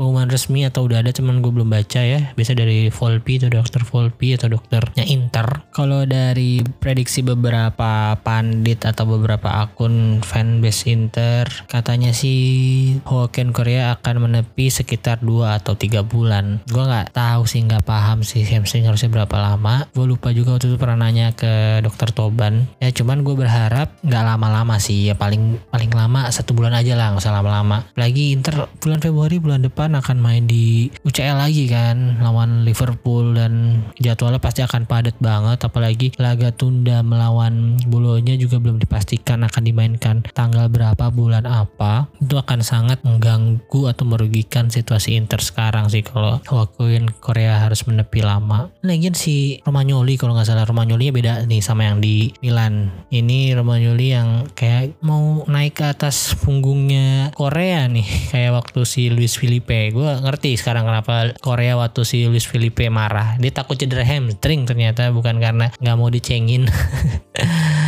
pengumuman 0.00 0.32
resmi 0.32 0.64
atau 0.64 0.88
udah 0.88 1.04
ada 1.04 1.12
cuman 1.12 1.44
gue 1.44 1.52
belum 1.52 1.68
baca 1.68 2.00
ya. 2.00 2.32
Biasa 2.32 2.56
dari 2.56 2.88
Volpi 2.88 3.36
atau 3.36 3.52
dokter 3.52 3.82
Volpi 3.84 4.28
atau 4.32 4.48
dokternya 4.48 5.04
Inter. 5.04 5.68
Kalau 5.76 6.08
dari 6.08 6.64
prediksi 6.64 7.20
beberapa 7.20 8.16
pandit 8.24 8.88
atau 8.88 9.04
beberapa 9.04 9.60
akun 9.60 10.24
fanbase 10.24 10.88
Inter 10.88 11.44
katanya 11.68 12.16
sih 12.16 12.96
Hoken 13.04 13.52
Korea 13.52 14.00
akan 14.00 14.28
menepi 14.28 14.72
sekitar 14.72 15.20
2 15.20 15.60
atau 15.60 15.76
3 15.76 16.00
bulan. 16.08 16.64
Gue 16.64 16.82
nggak 16.82 17.12
tahu 17.12 17.44
sih 17.44 17.60
nggak 17.60 17.84
paham 17.84 18.24
sih 18.24 18.42
hamstring 18.48 18.88
harusnya 18.88 19.12
berapa 19.12 19.36
lama. 19.36 19.84
Gue 19.92 20.08
lupa 20.08 20.32
juga 20.32 20.56
waktu 20.56 20.72
itu 20.72 20.80
pernah 20.80 21.04
nanya 21.04 21.36
ke 21.36 21.84
dokter 21.84 22.08
Toban. 22.08 22.64
Ya 22.80 22.88
cuman 22.88 23.20
gue 23.20 23.36
berharap 23.36 23.92
nggak 24.00 24.24
lama-lama 24.24 24.80
sih 24.80 25.12
ya 25.12 25.14
paling 25.14 25.60
paling 25.68 25.92
lama 25.92 26.32
satu 26.32 26.56
bulan 26.56 26.72
aja 26.72 26.96
lah 26.96 27.01
lah 27.02 27.18
nggak 27.18 27.26
usah 27.26 27.34
lama-lama. 27.34 27.82
Lagi 27.98 28.30
Inter 28.30 28.70
bulan 28.78 29.02
Februari 29.02 29.42
bulan 29.42 29.66
depan 29.66 29.98
akan 29.98 30.22
main 30.22 30.46
di 30.46 30.86
UCL 31.02 31.34
lagi 31.34 31.66
kan 31.66 32.22
lawan 32.22 32.62
Liverpool 32.62 33.34
dan 33.34 33.82
jadwalnya 33.98 34.38
pasti 34.38 34.62
akan 34.62 34.86
padat 34.86 35.18
banget. 35.18 35.58
Apalagi 35.66 36.14
laga 36.22 36.54
tunda 36.54 37.02
melawan 37.02 37.74
Bolonya 37.90 38.38
juga 38.38 38.62
belum 38.62 38.78
dipastikan 38.78 39.42
akan 39.42 39.62
dimainkan 39.66 40.16
tanggal 40.30 40.70
berapa 40.70 41.10
bulan 41.10 41.42
apa. 41.42 42.06
Itu 42.22 42.38
akan 42.38 42.62
sangat 42.62 43.02
mengganggu 43.02 43.90
atau 43.90 44.06
merugikan 44.06 44.70
situasi 44.70 45.18
Inter 45.18 45.42
sekarang 45.42 45.90
sih 45.90 46.06
kalau 46.06 46.38
wakuin 46.46 47.10
Korea 47.18 47.58
harus 47.58 47.82
menepi 47.82 48.22
lama. 48.22 48.70
Lagian 48.86 49.18
si 49.18 49.58
Romagnoli 49.66 50.14
kalau 50.14 50.38
nggak 50.38 50.46
salah. 50.46 50.62
Romagnoli 50.62 51.10
beda 51.10 51.50
nih 51.50 51.58
sama 51.58 51.90
yang 51.90 51.98
di 51.98 52.30
Milan. 52.38 52.94
Ini 53.10 53.58
Romagnoli 53.58 54.14
yang 54.14 54.46
kayak 54.54 55.02
mau 55.02 55.42
naik 55.50 55.82
ke 55.82 55.84
atas 55.88 56.36
punggungnya 56.38 56.91
Korea 57.36 57.88
nih 57.88 58.06
kayak 58.32 58.52
waktu 58.54 58.80
si 58.86 59.08
Luis 59.12 59.34
Felipe. 59.36 59.90
Gue 59.90 60.08
ngerti 60.22 60.56
sekarang 60.56 60.88
kenapa 60.88 61.34
Korea 61.40 61.74
waktu 61.76 62.02
si 62.06 62.24
Luis 62.28 62.46
Felipe 62.46 62.86
marah. 62.92 63.36
Dia 63.40 63.52
takut 63.52 63.76
cedera 63.76 64.06
hamstring 64.06 64.64
ternyata 64.64 65.10
bukan 65.10 65.38
karena 65.42 65.70
nggak 65.80 65.96
mau 65.98 66.08
dicengin 66.08 66.68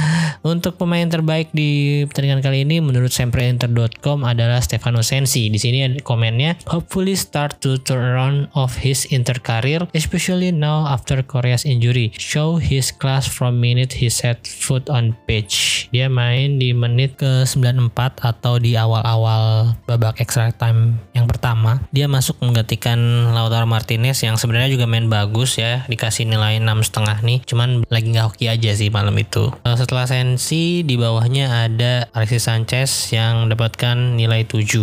Untuk 0.44 0.76
pemain 0.76 1.08
terbaik 1.08 1.56
di 1.56 2.04
pertandingan 2.04 2.44
kali 2.44 2.68
ini 2.68 2.76
menurut 2.76 3.08
sempreinter.com 3.08 4.28
adalah 4.28 4.60
Stefano 4.60 5.00
Sensi. 5.00 5.48
Di 5.48 5.56
sini 5.56 6.04
komennya, 6.04 6.60
hopefully 6.68 7.16
start 7.16 7.64
to 7.64 7.80
turn 7.80 8.04
around 8.04 8.52
of 8.52 8.76
his 8.84 9.08
Inter 9.08 9.40
career, 9.40 9.88
especially 9.96 10.52
now 10.52 10.84
after 10.84 11.24
Korea's 11.24 11.64
injury. 11.64 12.12
Show 12.20 12.60
his 12.60 12.92
class 12.92 13.24
from 13.24 13.56
minute 13.56 13.96
he 13.96 14.12
set 14.12 14.44
foot 14.44 14.92
on 14.92 15.16
pitch. 15.24 15.88
Dia 15.96 16.12
main 16.12 16.60
di 16.60 16.76
menit 16.76 17.16
ke 17.16 17.48
94 17.48 18.20
atau 18.20 18.60
di 18.60 18.76
awal-awal 18.76 19.72
babak 19.88 20.20
extra 20.20 20.52
time 20.52 21.00
yang 21.16 21.24
pertama. 21.24 21.80
Dia 21.88 22.04
masuk 22.04 22.36
menggantikan 22.44 23.32
Lautaro 23.32 23.64
Martinez 23.64 24.20
yang 24.20 24.36
sebenarnya 24.36 24.68
juga 24.68 24.84
main 24.84 25.08
bagus 25.08 25.56
ya, 25.56 25.88
dikasih 25.88 26.28
nilai 26.28 26.60
6,5 26.60 27.24
nih. 27.24 27.40
Cuman 27.48 27.88
lagi 27.88 28.12
nggak 28.12 28.28
hoki 28.28 28.52
aja 28.52 28.76
sih 28.76 28.92
malam 28.92 29.16
itu. 29.16 29.48
Setelah 29.64 30.04
Sensi 30.04 30.33
Chelsea 30.34 30.82
di 30.82 30.98
bawahnya 30.98 31.70
ada 31.70 32.10
Alexis 32.10 32.50
Sanchez 32.50 32.90
yang 33.14 33.46
mendapatkan 33.46 34.18
nilai 34.18 34.42
7. 34.42 34.82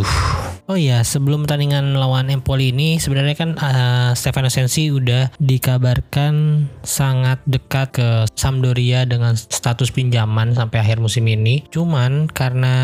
Oh 0.71 0.79
iya, 0.79 1.03
sebelum 1.03 1.43
pertandingan 1.43 1.99
lawan 1.99 2.31
Empoli 2.31 2.71
ini 2.71 2.95
sebenarnya 2.95 3.35
kan 3.35 3.59
uh, 3.59 4.15
Stefano 4.15 4.47
Sensi 4.47 4.87
udah 4.87 5.27
dikabarkan 5.35 6.63
sangat 6.79 7.43
dekat 7.43 7.91
ke 7.91 8.09
Sampdoria 8.39 9.03
dengan 9.03 9.35
status 9.35 9.91
pinjaman 9.91 10.55
sampai 10.55 10.79
akhir 10.79 11.03
musim 11.03 11.27
ini. 11.27 11.67
Cuman 11.67 12.31
karena 12.31 12.75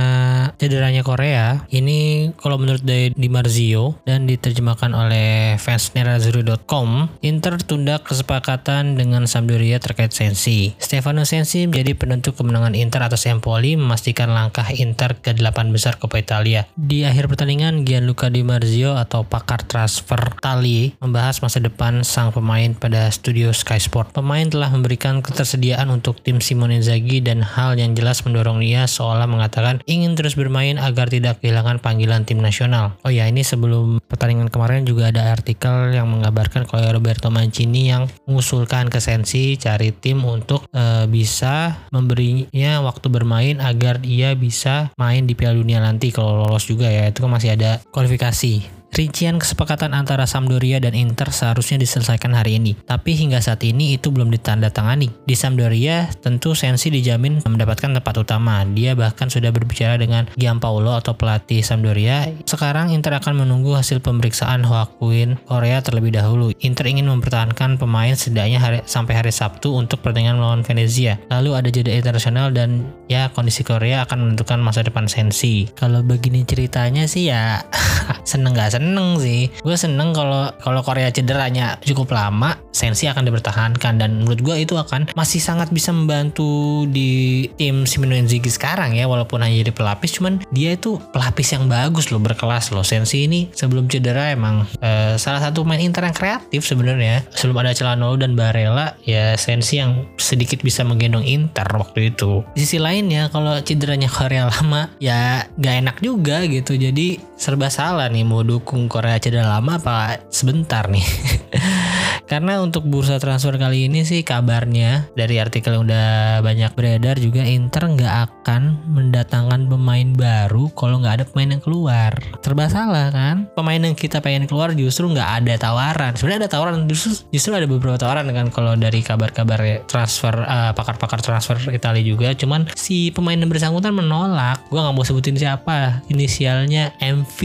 cederanya 0.59 1.07
Korea, 1.07 1.63
ini 1.71 2.33
kalau 2.35 2.59
menurut 2.59 2.83
Di, 2.83 3.15
Di 3.15 3.31
Marzio 3.31 4.03
dan 4.03 4.27
diterjemahkan 4.27 4.91
oleh 4.91 5.55
fans 5.55 5.95
Nerazzurri.com, 5.95 7.07
Inter 7.23 7.55
tunda 7.63 8.03
kesepakatan 8.03 8.99
dengan 8.99 9.23
Sampdoria 9.31 9.79
terkait 9.79 10.11
Sensi. 10.11 10.75
Stefano 10.75 11.23
Sensi 11.23 11.63
menjadi 11.63 11.95
penentu 11.95 12.35
kemenangan 12.35 12.56
kemenangan 12.57 12.73
Inter 12.73 13.01
atas 13.05 13.29
Empoli 13.29 13.77
memastikan 13.77 14.33
langkah 14.33 14.65
Inter 14.73 15.13
ke 15.21 15.37
delapan 15.37 15.69
besar 15.69 16.01
Coppa 16.01 16.17
Italia. 16.17 16.65
Di 16.73 17.05
akhir 17.05 17.29
pertandingan, 17.29 17.85
Gianluca 17.85 18.33
Di 18.33 18.41
Marzio 18.41 18.97
atau 18.97 19.21
pakar 19.21 19.61
transfer 19.69 20.17
Tali 20.41 20.97
membahas 20.97 21.37
masa 21.45 21.61
depan 21.61 22.01
sang 22.01 22.33
pemain 22.33 22.73
pada 22.73 23.13
studio 23.13 23.53
Sky 23.53 23.77
Sport. 23.77 24.09
Pemain 24.09 24.49
telah 24.49 24.73
memberikan 24.73 25.21
ketersediaan 25.21 25.93
untuk 25.93 26.17
tim 26.25 26.41
Simone 26.41 26.81
Inzaghi 26.81 27.21
dan 27.21 27.45
hal 27.45 27.77
yang 27.77 27.93
jelas 27.93 28.25
mendorong 28.25 28.65
dia 28.65 28.89
seolah 28.89 29.29
mengatakan 29.29 29.85
ingin 29.85 30.17
terus 30.17 30.33
bermain 30.33 30.81
agar 30.81 31.13
tidak 31.13 31.37
kehilangan 31.45 31.77
panggilan 31.77 32.25
tim 32.25 32.41
nasional. 32.41 32.97
Oh 33.05 33.13
ya, 33.13 33.29
ini 33.29 33.45
sebelum 33.45 34.01
pertandingan 34.09 34.49
kemarin 34.49 34.81
juga 34.81 35.13
ada 35.13 35.29
artikel 35.29 35.93
yang 35.93 36.09
mengabarkan 36.09 36.65
kalau 36.65 36.89
Roberto 36.89 37.29
Mancini 37.29 37.93
yang 37.93 38.09
mengusulkan 38.25 38.89
ke 38.89 38.97
Sensi 38.97 39.61
cari 39.61 39.93
tim 39.93 40.25
untuk 40.25 40.65
uh, 40.73 41.05
bisa 41.05 41.85
memberi 41.93 42.46
ya 42.53 42.79
waktu 42.83 43.07
bermain 43.09 43.57
agar 43.59 44.03
ia 44.05 44.33
bisa 44.37 44.91
main 44.95 45.25
di 45.25 45.33
Piala 45.33 45.57
Dunia 45.57 45.81
nanti 45.81 46.13
kalau 46.13 46.45
lolos 46.45 46.67
juga 46.67 46.87
ya. 46.87 47.09
Itu 47.09 47.25
kan 47.25 47.31
masih 47.33 47.55
ada 47.55 47.81
kualifikasi 47.91 48.76
Rincian 48.93 49.37
kesepakatan 49.37 49.93
antara 49.93 50.25
Sampdoria 50.25 50.79
dan 50.81 50.95
Inter 50.95 51.29
seharusnya 51.29 51.77
diselesaikan 51.77 52.33
hari 52.33 52.57
ini, 52.57 52.73
tapi 52.87 53.13
hingga 53.13 53.37
saat 53.43 53.61
ini 53.67 53.99
itu 53.99 54.09
belum 54.09 54.31
ditandatangani. 54.33 55.11
Di 55.27 55.35
Sampdoria, 55.37 56.09
tentu 56.23 56.57
Sensi 56.57 56.89
dijamin 56.89 57.43
mendapatkan 57.45 57.93
tempat 57.99 58.15
utama. 58.17 58.65
Dia 58.65 58.97
bahkan 58.97 59.29
sudah 59.29 59.53
berbicara 59.53 59.99
dengan 59.99 60.25
Gianpaolo 60.33 60.95
atau 60.97 61.13
pelatih 61.13 61.61
Sampdoria. 61.61 62.31
Sekarang 62.47 62.89
Inter 62.89 63.19
akan 63.19 63.45
menunggu 63.45 63.75
hasil 63.75 64.01
pemeriksaan 64.01 64.65
Hoakuin 64.65 65.37
Korea 65.45 65.83
terlebih 65.83 66.15
dahulu. 66.15 66.55
Inter 66.63 66.87
ingin 66.89 67.11
mempertahankan 67.11 67.77
pemain 67.77 68.15
setidaknya 68.15 68.57
hari, 68.57 68.79
sampai 68.87 69.13
hari 69.13 69.31
Sabtu 69.35 69.75
untuk 69.75 70.01
pertandingan 70.01 70.39
melawan 70.39 70.63
Venezia. 70.65 71.21
Lalu 71.29 71.51
ada 71.53 71.69
jeda 71.69 71.91
internasional 71.93 72.49
dan 72.49 72.89
ya 73.11 73.29
kondisi 73.29 73.61
Korea 73.61 74.07
akan 74.07 74.31
menentukan 74.31 74.57
masa 74.63 74.81
depan 74.81 75.05
Sensi. 75.05 75.69
Kalau 75.75 76.01
begini 76.01 76.43
ceritanya 76.47 77.05
sih 77.05 77.29
ya 77.29 77.61
seneng 78.31 78.57
gak 78.57 78.76
seneng 78.77 79.17
sih. 79.17 79.49
Gue 79.65 79.75
seneng 79.75 80.13
kalau 80.13 80.53
kalau 80.61 80.81
Korea 80.85 81.09
cederanya 81.09 81.81
cukup 81.81 82.13
lama 82.13 82.55
Sensi 82.77 83.09
akan 83.09 83.25
dipertahankan. 83.25 83.97
Dan 83.97 84.21
menurut 84.21 84.39
gue 84.45 84.55
itu 84.61 84.77
akan 84.77 85.17
masih 85.17 85.41
sangat 85.41 85.73
bisa 85.73 85.89
membantu 85.89 86.85
di 86.85 87.45
tim 87.57 87.89
Simone 87.89 88.21
Inzaghi 88.21 88.53
sekarang 88.53 88.93
ya 88.93 89.09
walaupun 89.09 89.41
hanya 89.41 89.65
jadi 89.65 89.73
pelapis. 89.73 90.21
Cuman 90.21 90.45
dia 90.53 90.77
itu 90.77 91.01
pelapis 91.09 91.57
yang 91.57 91.65
bagus 91.65 92.13
loh 92.13 92.21
berkelas 92.21 92.69
loh. 92.69 92.85
Sensi 92.85 93.25
ini 93.25 93.49
sebelum 93.49 93.89
cedera 93.89 94.29
emang 94.29 94.69
uh, 94.85 95.17
salah 95.17 95.41
satu 95.41 95.65
main 95.65 95.81
Inter 95.81 96.05
yang 96.05 96.13
kreatif 96.13 96.61
sebenarnya. 96.69 97.25
Sebelum 97.33 97.57
ada 97.65 97.73
Celanolo 97.73 98.21
dan 98.21 98.37
Barella 98.37 98.93
ya 99.01 99.33
Sensi 99.33 99.81
yang 99.81 100.05
sedikit 100.21 100.61
bisa 100.61 100.85
menggendong 100.85 101.25
Inter 101.25 101.65
waktu 101.73 102.13
itu. 102.13 102.45
Di 102.53 102.61
sisi 102.61 102.77
lain 102.77 103.09
ya 103.09 103.33
kalau 103.33 103.57
cederanya 103.65 104.11
Korea 104.11 104.45
lama 104.45 104.93
ya 105.01 105.49
gak 105.57 105.75
enak 105.81 105.97
juga 106.05 106.45
gitu. 106.45 106.77
Jadi 106.77 107.17
serba 107.39 107.73
salah 107.73 108.09
nih 108.11 108.27
mau 108.27 108.45
Korea 108.91 109.15
cedera 109.15 109.47
lama 109.47 109.79
apa 109.79 110.27
sebentar 110.27 110.91
nih 110.91 111.03
Karena 112.27 112.59
untuk 112.59 112.83
bursa 112.83 113.17
transfer 113.23 113.55
kali 113.55 113.87
ini 113.87 114.03
sih 114.03 114.21
kabarnya 114.21 115.07
dari 115.15 115.39
artikel 115.39 115.79
yang 115.79 115.87
udah 115.87 116.43
banyak 116.43 116.75
beredar 116.75 117.15
juga 117.17 117.47
Inter 117.47 117.87
nggak 117.87 118.15
akan 118.27 118.83
mendatangkan 118.91 119.71
pemain 119.71 120.11
baru 120.11 120.67
kalau 120.75 120.99
nggak 120.99 121.23
ada 121.23 121.25
pemain 121.25 121.55
yang 121.55 121.63
keluar. 121.63 122.11
Serba 122.43 122.67
salah 122.67 123.07
kan? 123.15 123.47
Pemain 123.55 123.79
yang 123.79 123.95
kita 123.95 124.19
pengen 124.19 124.43
keluar 124.43 124.75
justru 124.75 125.07
nggak 125.07 125.43
ada 125.43 125.53
tawaran. 125.55 126.19
Sebenarnya 126.19 126.45
ada 126.45 126.51
tawaran 126.51 126.83
justru 126.91 127.15
justru 127.31 127.55
ada 127.55 127.63
beberapa 127.63 127.95
tawaran 127.95 128.27
kan 128.35 128.51
kalau 128.51 128.75
dari 128.75 128.99
kabar-kabar 128.99 129.87
transfer 129.87 130.35
uh, 130.43 130.75
pakar-pakar 130.75 131.23
transfer 131.23 131.55
Italia 131.71 132.03
juga. 132.03 132.35
Cuman 132.35 132.67
si 132.75 133.15
pemain 133.15 133.39
yang 133.39 133.47
bersangkutan 133.47 133.95
menolak. 133.95 134.67
Gua 134.67 134.83
nggak 134.83 134.95
mau 134.99 135.07
sebutin 135.07 135.39
siapa. 135.39 136.03
Inisialnya 136.11 136.91
MV. 136.99 137.39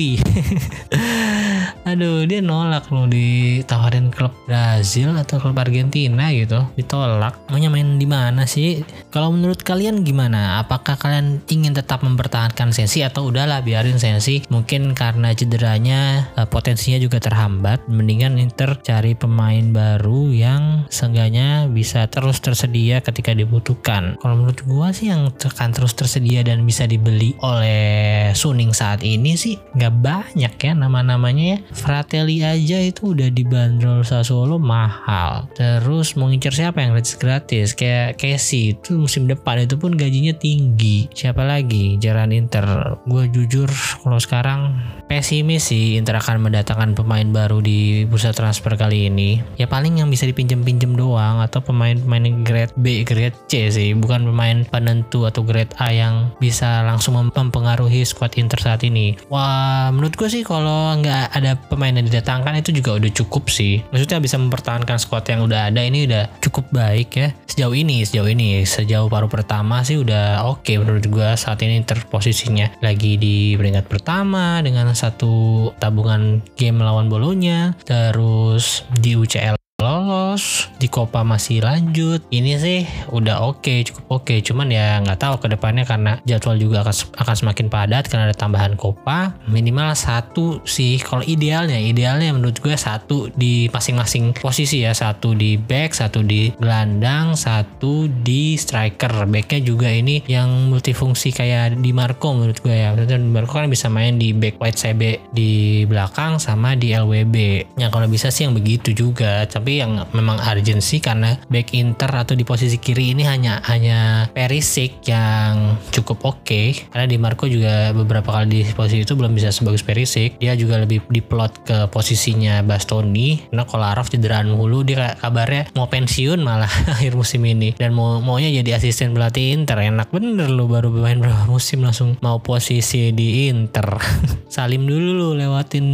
Aduh 1.88 2.26
dia 2.26 2.42
nolak 2.42 2.90
loh 2.90 3.06
ditawarin 3.06 4.10
klub 4.10 4.34
Brazil 4.73 5.12
atau 5.21 5.37
klub 5.37 5.61
Argentina 5.61 6.33
gitu 6.33 6.64
ditolak. 6.81 7.37
Maunya 7.52 7.69
main 7.69 8.00
di 8.00 8.09
mana 8.09 8.49
sih? 8.49 8.81
Kalau 9.12 9.29
menurut 9.29 9.61
kalian 9.61 10.00
gimana? 10.00 10.64
Apakah 10.64 10.97
kalian 10.97 11.45
ingin 11.45 11.76
tetap 11.76 12.00
mempertahankan 12.00 12.73
Sensi 12.73 13.05
atau 13.05 13.29
udahlah 13.29 13.61
biarin 13.61 14.00
Sensi 14.00 14.41
mungkin 14.49 14.97
karena 14.97 15.37
cederanya 15.37 16.25
uh, 16.41 16.49
potensinya 16.49 16.97
juga 16.97 17.21
terhambat 17.21 17.85
mendingan 17.85 18.41
Inter 18.41 18.81
cari 18.81 19.12
pemain 19.12 19.69
baru 19.76 20.33
yang 20.33 20.88
seenggaknya 20.88 21.69
bisa 21.69 22.09
terus 22.09 22.41
tersedia 22.41 23.05
ketika 23.05 23.37
dibutuhkan. 23.37 24.17
Kalau 24.25 24.41
menurut 24.41 24.64
gua 24.64 24.97
sih 24.97 25.12
yang 25.12 25.29
akan 25.37 25.76
terus 25.76 25.93
tersedia 25.93 26.41
dan 26.41 26.64
bisa 26.64 26.88
dibeli 26.88 27.37
oleh 27.45 28.33
Suning 28.33 28.73
saat 28.73 29.05
ini 29.05 29.37
sih 29.37 29.61
nggak 29.76 29.95
banyak 30.00 30.55
ya 30.57 30.73
nama-namanya 30.73 31.45
ya. 31.45 31.59
Fratelli 31.76 32.41
aja 32.41 32.81
itu 32.81 33.12
udah 33.12 33.29
dibanderol 33.29 34.00
Sassuolo 34.00 34.62
mahal. 34.62 35.50
Terus 35.59 36.14
mau 36.14 36.31
ngincer 36.31 36.54
siapa 36.54 36.81
yang 36.81 36.95
gratis 36.95 37.19
gratis? 37.19 37.75
Kayak 37.75 38.16
Casey 38.16 38.78
itu 38.78 38.95
musim 38.97 39.26
depan 39.26 39.66
itu 39.66 39.75
pun 39.75 39.99
gajinya 39.99 40.33
tinggi. 40.33 41.11
Siapa 41.11 41.42
lagi? 41.42 41.99
Jalan 41.99 42.31
Inter. 42.31 42.97
Gue 43.04 43.26
jujur 43.28 43.69
kalau 44.07 44.23
sekarang 44.23 44.78
pesimis 45.12 45.69
sih 45.69 46.00
Inter 46.00 46.16
akan 46.16 46.49
mendatangkan 46.49 46.97
pemain 46.97 47.28
baru 47.28 47.61
di 47.61 48.09
bursa 48.09 48.33
transfer 48.33 48.73
kali 48.81 49.12
ini. 49.12 49.45
Ya 49.61 49.69
paling 49.69 50.00
yang 50.00 50.09
bisa 50.09 50.25
dipinjem-pinjem 50.25 50.97
doang 50.97 51.45
atau 51.45 51.61
pemain-pemain 51.61 52.40
grade 52.40 52.73
B, 52.81 53.04
grade 53.04 53.37
C 53.45 53.69
sih, 53.69 53.92
bukan 53.92 54.25
pemain 54.25 54.64
penentu 54.64 55.28
atau 55.28 55.45
grade 55.45 55.76
A 55.76 55.92
yang 55.92 56.33
bisa 56.40 56.81
langsung 56.88 57.21
mempengaruhi 57.21 58.09
squad 58.09 58.40
Inter 58.40 58.57
saat 58.57 58.88
ini. 58.88 59.21
Wah, 59.28 59.92
menurut 59.92 60.16
gue 60.16 60.33
sih 60.33 60.40
kalau 60.49 60.97
nggak 60.97 61.37
ada 61.37 61.61
pemain 61.69 61.92
yang 61.92 62.09
didatangkan 62.09 62.64
itu 62.64 62.73
juga 62.73 62.97
udah 62.97 63.12
cukup 63.12 63.52
sih. 63.52 63.85
Maksudnya 63.92 64.16
bisa 64.16 64.40
mempertahankan 64.40 64.97
squad 64.97 65.28
yang 65.28 65.45
udah 65.45 65.69
ada 65.69 65.85
ini 65.85 66.09
udah 66.09 66.40
cukup 66.40 66.73
baik 66.73 67.12
ya. 67.12 67.28
Sejauh 67.45 67.76
ini, 67.76 68.00
sejauh 68.09 68.33
ini, 68.33 68.64
sejauh 68.64 69.12
paruh 69.12 69.28
pertama 69.28 69.85
sih 69.85 70.00
udah 70.00 70.49
oke 70.49 70.64
okay 70.64 70.81
menurut 70.81 71.04
gue 71.04 71.28
saat 71.37 71.61
ini 71.61 71.85
Inter 71.85 72.00
posisinya 72.09 72.81
lagi 72.81 73.21
di 73.21 73.52
peringkat 73.61 73.92
pertama 73.92 74.64
dengan 74.64 74.88
satu 75.02 75.35
tabungan 75.82 76.38
game 76.54 76.78
melawan 76.78 77.11
Bolonya 77.11 77.75
terus 77.82 78.87
di 79.02 79.18
UCL 79.18 79.59
lolos 80.02 80.68
di 80.76 80.87
Copa 80.87 81.25
masih 81.26 81.64
lanjut. 81.64 82.23
Ini 82.28 82.52
sih 82.59 82.80
udah 83.11 83.42
oke 83.42 83.64
okay, 83.64 83.78
cukup 83.87 84.04
oke. 84.21 84.25
Okay. 84.28 84.38
cuman 84.44 84.68
ya 84.68 85.00
nggak 85.02 85.18
tahu 85.18 85.35
ke 85.42 85.47
depannya 85.54 85.87
karena 85.87 86.18
jadwal 86.28 86.59
juga 86.59 86.85
akan 86.85 86.94
akan 87.23 87.35
semakin 87.35 87.66
padat 87.71 88.04
karena 88.11 88.28
ada 88.28 88.37
tambahan 88.37 88.75
Copa 88.76 89.35
minimal 89.49 89.97
satu 89.97 90.61
sih. 90.68 91.00
Kalau 91.00 91.25
idealnya 91.25 91.78
idealnya 91.80 92.35
menurut 92.35 92.61
gue 92.61 92.75
satu 92.75 93.32
di 93.35 93.66
masing-masing 93.73 94.37
posisi 94.37 94.85
ya. 94.85 94.92
Satu 94.92 95.32
di 95.32 95.56
back 95.56 95.97
satu 95.97 96.21
di 96.23 96.52
gelandang 96.61 97.35
satu 97.38 98.06
di 98.11 98.59
striker. 98.59 99.25
Backnya 99.26 99.61
juga 99.64 99.88
ini 99.88 100.21
yang 100.28 100.68
multifungsi 100.68 101.32
kayak 101.32 101.80
di 101.80 101.90
Marco 101.97 102.37
menurut 102.37 102.61
gue 102.61 102.75
ya. 102.75 102.92
Di 102.92 103.16
Marco 103.18 103.56
kan 103.56 103.71
bisa 103.73 103.88
main 103.88 104.21
di 104.21 104.37
back 104.37 104.61
white 104.61 104.76
CB 104.78 105.32
di 105.32 105.82
belakang 105.88 106.37
sama 106.37 106.76
di 106.76 106.92
LWB 106.92 107.37
ya 107.80 107.88
kalau 107.88 108.04
bisa 108.11 108.28
sih 108.28 108.44
yang 108.44 108.52
begitu 108.52 108.92
juga. 108.92 109.49
Tapi 109.49 109.62
tapi 109.62 109.78
yang 109.78 109.91
memang 110.12 110.40
urgency 110.42 110.99
karena 110.99 111.37
back 111.49 111.75
Inter 111.76 112.11
atau 112.12 112.34
di 112.37 112.44
posisi 112.46 112.76
kiri 112.78 113.12
ini 113.12 113.26
hanya 113.26 113.61
hanya 113.68 114.28
Perisic 114.32 115.04
yang 115.06 115.76
cukup 115.92 116.22
oke. 116.25 116.40
Okay. 116.44 116.66
karena 116.90 117.06
di 117.06 117.16
Marco 117.18 117.46
juga 117.46 117.90
beberapa 117.94 118.34
kali 118.34 118.46
di 118.49 118.61
posisi 118.72 119.04
itu 119.04 119.14
belum 119.14 119.32
bisa 119.37 119.52
sebagus 119.52 119.84
Perisic. 119.84 120.38
Dia 120.38 120.54
juga 120.54 120.80
lebih 120.80 121.04
diplot 121.08 121.66
ke 121.66 121.78
posisinya 121.88 122.64
Bastoni. 122.64 123.49
Karena 123.50 123.64
Kolarov 123.68 124.08
cederaan 124.08 124.52
hulu 124.54 124.87
dia 124.87 125.14
kabarnya 125.18 125.72
mau 125.76 125.88
pensiun 125.88 126.40
malah 126.40 126.70
akhir 126.94 127.16
musim 127.18 127.42
ini. 127.44 127.75
Dan 127.76 127.92
mau 127.96 128.18
maunya 128.22 128.50
jadi 128.62 128.78
asisten 128.78 129.12
pelatih 129.12 129.54
Inter. 129.56 129.78
Enak 129.82 130.14
bener 130.14 130.49
lo 130.49 130.68
baru 130.70 130.92
bermain 130.92 131.18
berapa 131.18 131.49
musim 131.49 131.82
langsung 131.82 132.16
mau 132.20 132.38
posisi 132.40 133.11
di 133.11 133.49
Inter. 133.50 133.99
Salim 134.54 134.84
dulu 134.84 135.11
lo 135.16 135.28
lewatin 135.34 135.87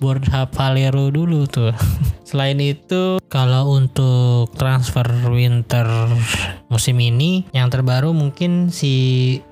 board 0.00 0.28
Valero 0.52 1.08
dulu 1.12 1.46
tuh. 1.46 1.72
Selain 2.28 2.58
itu 2.58 3.22
kalau 3.30 3.45
untuk 3.68 4.55
transfer 4.66 5.06
winter 5.30 5.86
musim 6.66 6.98
ini. 6.98 7.46
Yang 7.54 7.78
terbaru 7.78 8.10
mungkin 8.10 8.74
si 8.74 8.94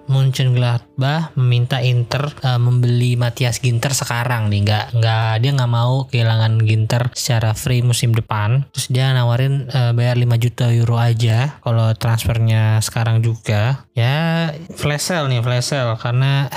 Mönchengladbach 0.05 1.33
meminta 1.33 1.81
Inter 1.81 2.29
uh, 2.45 2.61
membeli 2.61 3.17
Matias 3.17 3.63
Ginter 3.63 3.95
sekarang 3.95 4.53
nih. 4.53 4.67
Nggak 4.67 4.85
nggak 4.99 5.33
dia 5.41 5.51
nggak 5.55 5.73
mau 5.73 6.05
kehilangan 6.11 6.61
Ginter 6.67 7.09
secara 7.15 7.57
free 7.57 7.81
musim 7.81 8.13
depan. 8.13 8.67
Terus 8.75 8.87
dia 8.93 9.15
nawarin 9.17 9.71
uh, 9.73 9.97
bayar 9.97 10.19
5 10.19 10.45
juta 10.45 10.69
euro 10.75 11.01
aja 11.01 11.57
kalau 11.63 11.95
transfernya 11.97 12.83
sekarang 12.83 13.25
juga. 13.25 13.87
Ya 13.97 14.51
flash 14.75 15.09
sale 15.09 15.31
nih 15.31 15.41
flash 15.41 15.73
sale. 15.73 15.97
Karena 15.97 16.53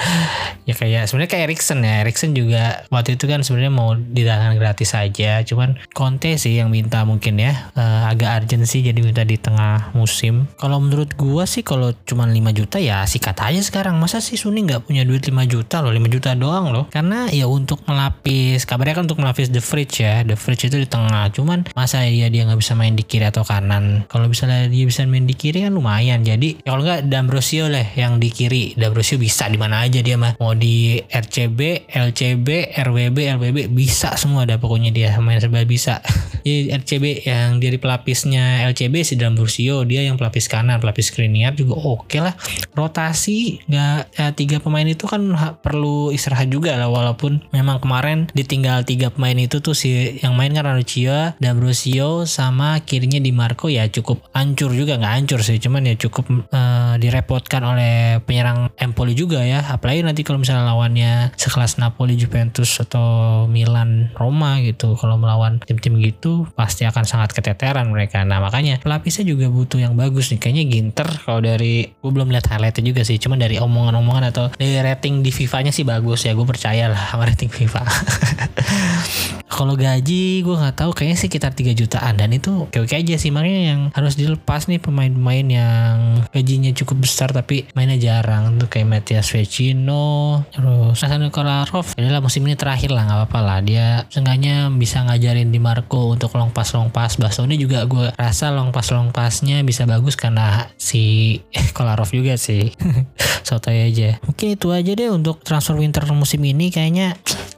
ya 0.68 0.72
kayak 0.78 1.10
sebenarnya 1.10 1.30
kayak 1.34 1.44
Erikson 1.52 1.84
ya. 1.84 1.94
Erikson 2.06 2.32
juga 2.32 2.86
waktu 2.88 3.20
itu 3.20 3.28
kan 3.28 3.44
sebenarnya 3.44 3.74
mau 3.74 3.92
didatangkan 3.92 4.56
gratis 4.56 4.96
aja. 4.96 5.44
Cuman 5.44 5.76
Conte 5.92 6.40
sih 6.40 6.56
yang 6.56 6.72
minta 6.72 7.04
mungkin 7.04 7.36
ya 7.36 7.52
uh, 7.76 7.95
agak 8.04 8.44
urgent 8.44 8.68
sih 8.68 8.84
jadi 8.84 9.00
minta 9.00 9.24
di 9.24 9.40
tengah 9.40 9.96
musim. 9.96 10.44
Kalau 10.60 10.82
menurut 10.82 11.16
gua 11.16 11.48
sih 11.48 11.64
kalau 11.64 11.96
cuma 12.04 12.28
5 12.28 12.36
juta 12.52 12.76
ya 12.76 13.06
sikat 13.08 13.40
aja 13.40 13.60
sekarang. 13.64 13.96
Masa 13.96 14.20
sih 14.20 14.36
Suni 14.36 14.66
nggak 14.66 14.84
punya 14.84 15.08
duit 15.08 15.24
5 15.24 15.32
juta 15.48 15.80
loh? 15.80 15.94
5 15.94 16.12
juta 16.12 16.36
doang 16.36 16.74
loh. 16.74 16.84
Karena 16.92 17.30
ya 17.32 17.48
untuk 17.48 17.80
melapis 17.88 18.68
kabarnya 18.68 19.00
kan 19.00 19.04
untuk 19.08 19.22
melapis 19.22 19.48
the 19.48 19.62
fridge 19.64 20.04
ya. 20.04 20.26
The 20.26 20.36
fridge 20.36 20.68
itu 20.68 20.76
di 20.76 20.88
tengah. 20.88 21.32
Cuman 21.32 21.70
masa 21.72 22.04
ya 22.04 22.28
dia 22.28 22.44
nggak 22.44 22.60
bisa 22.60 22.76
main 22.76 22.92
di 22.92 23.06
kiri 23.06 23.30
atau 23.30 23.46
kanan? 23.46 24.04
Kalau 24.10 24.28
misalnya 24.28 24.68
dia 24.68 24.84
bisa 24.84 25.06
main 25.08 25.24
di 25.24 25.32
kiri 25.32 25.64
kan 25.64 25.72
lumayan. 25.72 26.20
Jadi 26.26 26.60
ya 26.66 26.76
kalau 26.76 26.84
nggak 26.84 27.08
D'Ambrosio 27.08 27.72
lah 27.72 27.86
yang 27.96 28.20
di 28.20 28.28
kiri. 28.28 28.76
D'Ambrosio 28.76 29.16
bisa 29.16 29.48
di 29.48 29.56
mana 29.56 29.86
aja 29.86 30.04
dia 30.04 30.20
mah. 30.20 30.36
Mau 30.36 30.52
di 30.52 31.00
RCB 31.00 31.88
LCB 31.88 32.76
RWB 32.76 33.18
LWB 33.38 33.58
bisa 33.72 34.18
semua 34.18 34.44
ada 34.44 34.60
pokoknya 34.60 34.90
dia. 34.92 35.10
Main 35.16 35.40
serba 35.40 35.64
bisa 35.64 36.02
jadi 36.46 36.78
RCB 36.78 37.26
yang 37.26 37.58
dari 37.58 37.74
pelapisnya 37.74 38.62
LCB 38.70 39.02
si 39.02 39.18
D'Ambrosio 39.18 39.82
dia 39.82 40.06
yang 40.06 40.14
pelapis 40.14 40.46
kanan 40.46 40.78
pelapis 40.78 41.10
Skriniar 41.10 41.58
juga 41.58 41.74
oke 41.74 42.06
okay 42.06 42.22
lah. 42.22 42.38
Rotasi 42.78 43.66
nggak 43.66 43.98
ya, 44.14 44.30
tiga 44.30 44.62
pemain 44.62 44.86
itu 44.86 45.10
kan 45.10 45.34
perlu 45.58 46.14
istirahat 46.14 46.46
juga 46.46 46.78
lah 46.78 46.86
walaupun 46.86 47.42
memang 47.50 47.82
kemarin 47.82 48.30
ditinggal 48.30 48.86
tiga 48.86 49.10
pemain 49.10 49.34
itu 49.34 49.58
tuh 49.58 49.74
si 49.74 50.22
yang 50.22 50.38
main 50.38 50.54
kan 50.54 50.70
Ranuccio 50.70 51.34
dan 51.42 51.58
Brusio 51.58 52.30
sama 52.30 52.78
kirinya 52.86 53.18
di 53.18 53.34
Marco. 53.34 53.66
Ya 53.66 53.90
cukup 53.90 54.22
hancur 54.30 54.70
juga 54.70 55.02
nggak 55.02 55.14
hancur 55.18 55.42
sih 55.42 55.58
cuman 55.58 55.90
ya 55.90 55.98
cukup 55.98 56.30
uh, 56.54 56.94
direpotkan 57.02 57.66
oleh 57.66 58.22
penyerang 58.22 58.70
Empoli 58.78 59.18
juga 59.18 59.42
ya. 59.42 59.66
Apalagi 59.66 60.06
nanti 60.06 60.22
kalau 60.22 60.38
misalnya 60.38 60.70
lawannya 60.70 61.34
sekelas 61.34 61.82
Napoli 61.82 62.14
Juventus 62.14 62.78
atau 62.78 63.44
Milan 63.50 64.14
Roma 64.14 64.62
gitu 64.62 64.94
kalau 64.94 65.18
melawan 65.18 65.58
tim-tim 65.66 65.98
gitu 65.98 66.35
pasti 66.52 66.84
akan 66.84 67.08
sangat 67.08 67.32
keteteran 67.32 67.88
mereka. 67.88 68.20
Nah 68.28 68.44
makanya 68.44 68.76
pelapisnya 68.84 69.24
juga 69.24 69.48
butuh 69.48 69.80
yang 69.80 69.96
bagus 69.96 70.28
nih. 70.28 70.38
Kayaknya 70.38 70.64
Ginter 70.68 71.08
kalau 71.24 71.40
dari 71.40 71.88
gue 71.88 72.10
belum 72.12 72.28
lihat 72.28 72.52
highlight 72.52 72.66
highlightnya 72.66 72.90
juga 72.90 73.02
sih. 73.06 73.16
Cuman 73.22 73.38
dari 73.38 73.56
omongan-omongan 73.62 74.24
atau 74.34 74.50
dari 74.58 74.82
rating 74.82 75.22
di 75.22 75.30
FIFA-nya 75.30 75.70
sih 75.70 75.86
bagus 75.86 76.26
ya. 76.26 76.34
Gue 76.34 76.44
percaya 76.44 76.90
lah 76.90 77.14
sama 77.14 77.30
rating 77.30 77.48
FIFA 77.48 77.82
kalau 79.46 79.78
gaji 79.78 80.42
gue 80.42 80.56
nggak 80.56 80.76
tahu. 80.82 80.90
Kayaknya 80.92 81.16
sih 81.16 81.24
sekitar 81.30 81.52
3 81.54 81.72
jutaan. 81.72 82.14
Dan 82.18 82.34
itu 82.34 82.66
oke 82.66 82.76
oke 82.82 82.94
aja 82.94 83.14
sih. 83.16 83.30
Makanya 83.30 83.62
yang 83.74 83.80
harus 83.94 84.18
dilepas 84.18 84.66
nih 84.66 84.82
pemain-pemain 84.82 85.46
yang 85.46 85.96
gajinya 86.34 86.70
cukup 86.74 87.06
besar 87.06 87.30
tapi 87.30 87.66
mainnya 87.78 87.98
jarang. 87.98 88.58
Tuh 88.58 88.68
kayak 88.70 88.86
Matias 88.90 89.30
Vecino 89.30 90.42
terus 90.50 90.98
Hasan 90.98 91.30
Kolarov. 91.30 91.94
Adalah 91.94 92.20
musim 92.20 92.42
ini 92.46 92.58
terakhir 92.58 92.90
lah 92.90 93.06
nggak 93.06 93.18
apa-apa 93.26 93.40
lah. 93.42 93.58
Dia 93.62 93.86
seenggaknya 94.10 94.70
bisa 94.74 95.06
ngajarin 95.06 95.54
di 95.54 95.58
Marco 95.62 96.10
untuk 96.10 96.34
long 96.34 96.50
pass 96.50 96.74
long 96.74 96.90
pass. 96.90 97.16
Bastoni 97.16 97.56
juga 97.56 97.86
gue 97.86 98.10
rasa 98.18 98.50
long 98.50 98.74
pass 98.74 98.90
long 98.90 99.14
passnya 99.14 99.62
bisa 99.62 99.86
bagus 99.86 100.18
karena 100.18 100.68
si 100.74 101.38
Kolarov 101.76 102.10
juga 102.10 102.34
sih. 102.34 102.74
Sotoy 103.46 103.94
aja. 103.94 104.18
Mungkin 104.26 104.58
itu 104.58 104.74
aja 104.74 104.90
deh 104.90 105.10
untuk 105.10 105.46
transfer 105.46 105.78
winter 105.78 106.02
musim 106.10 106.42
ini. 106.42 106.74
Kayaknya 106.74 107.14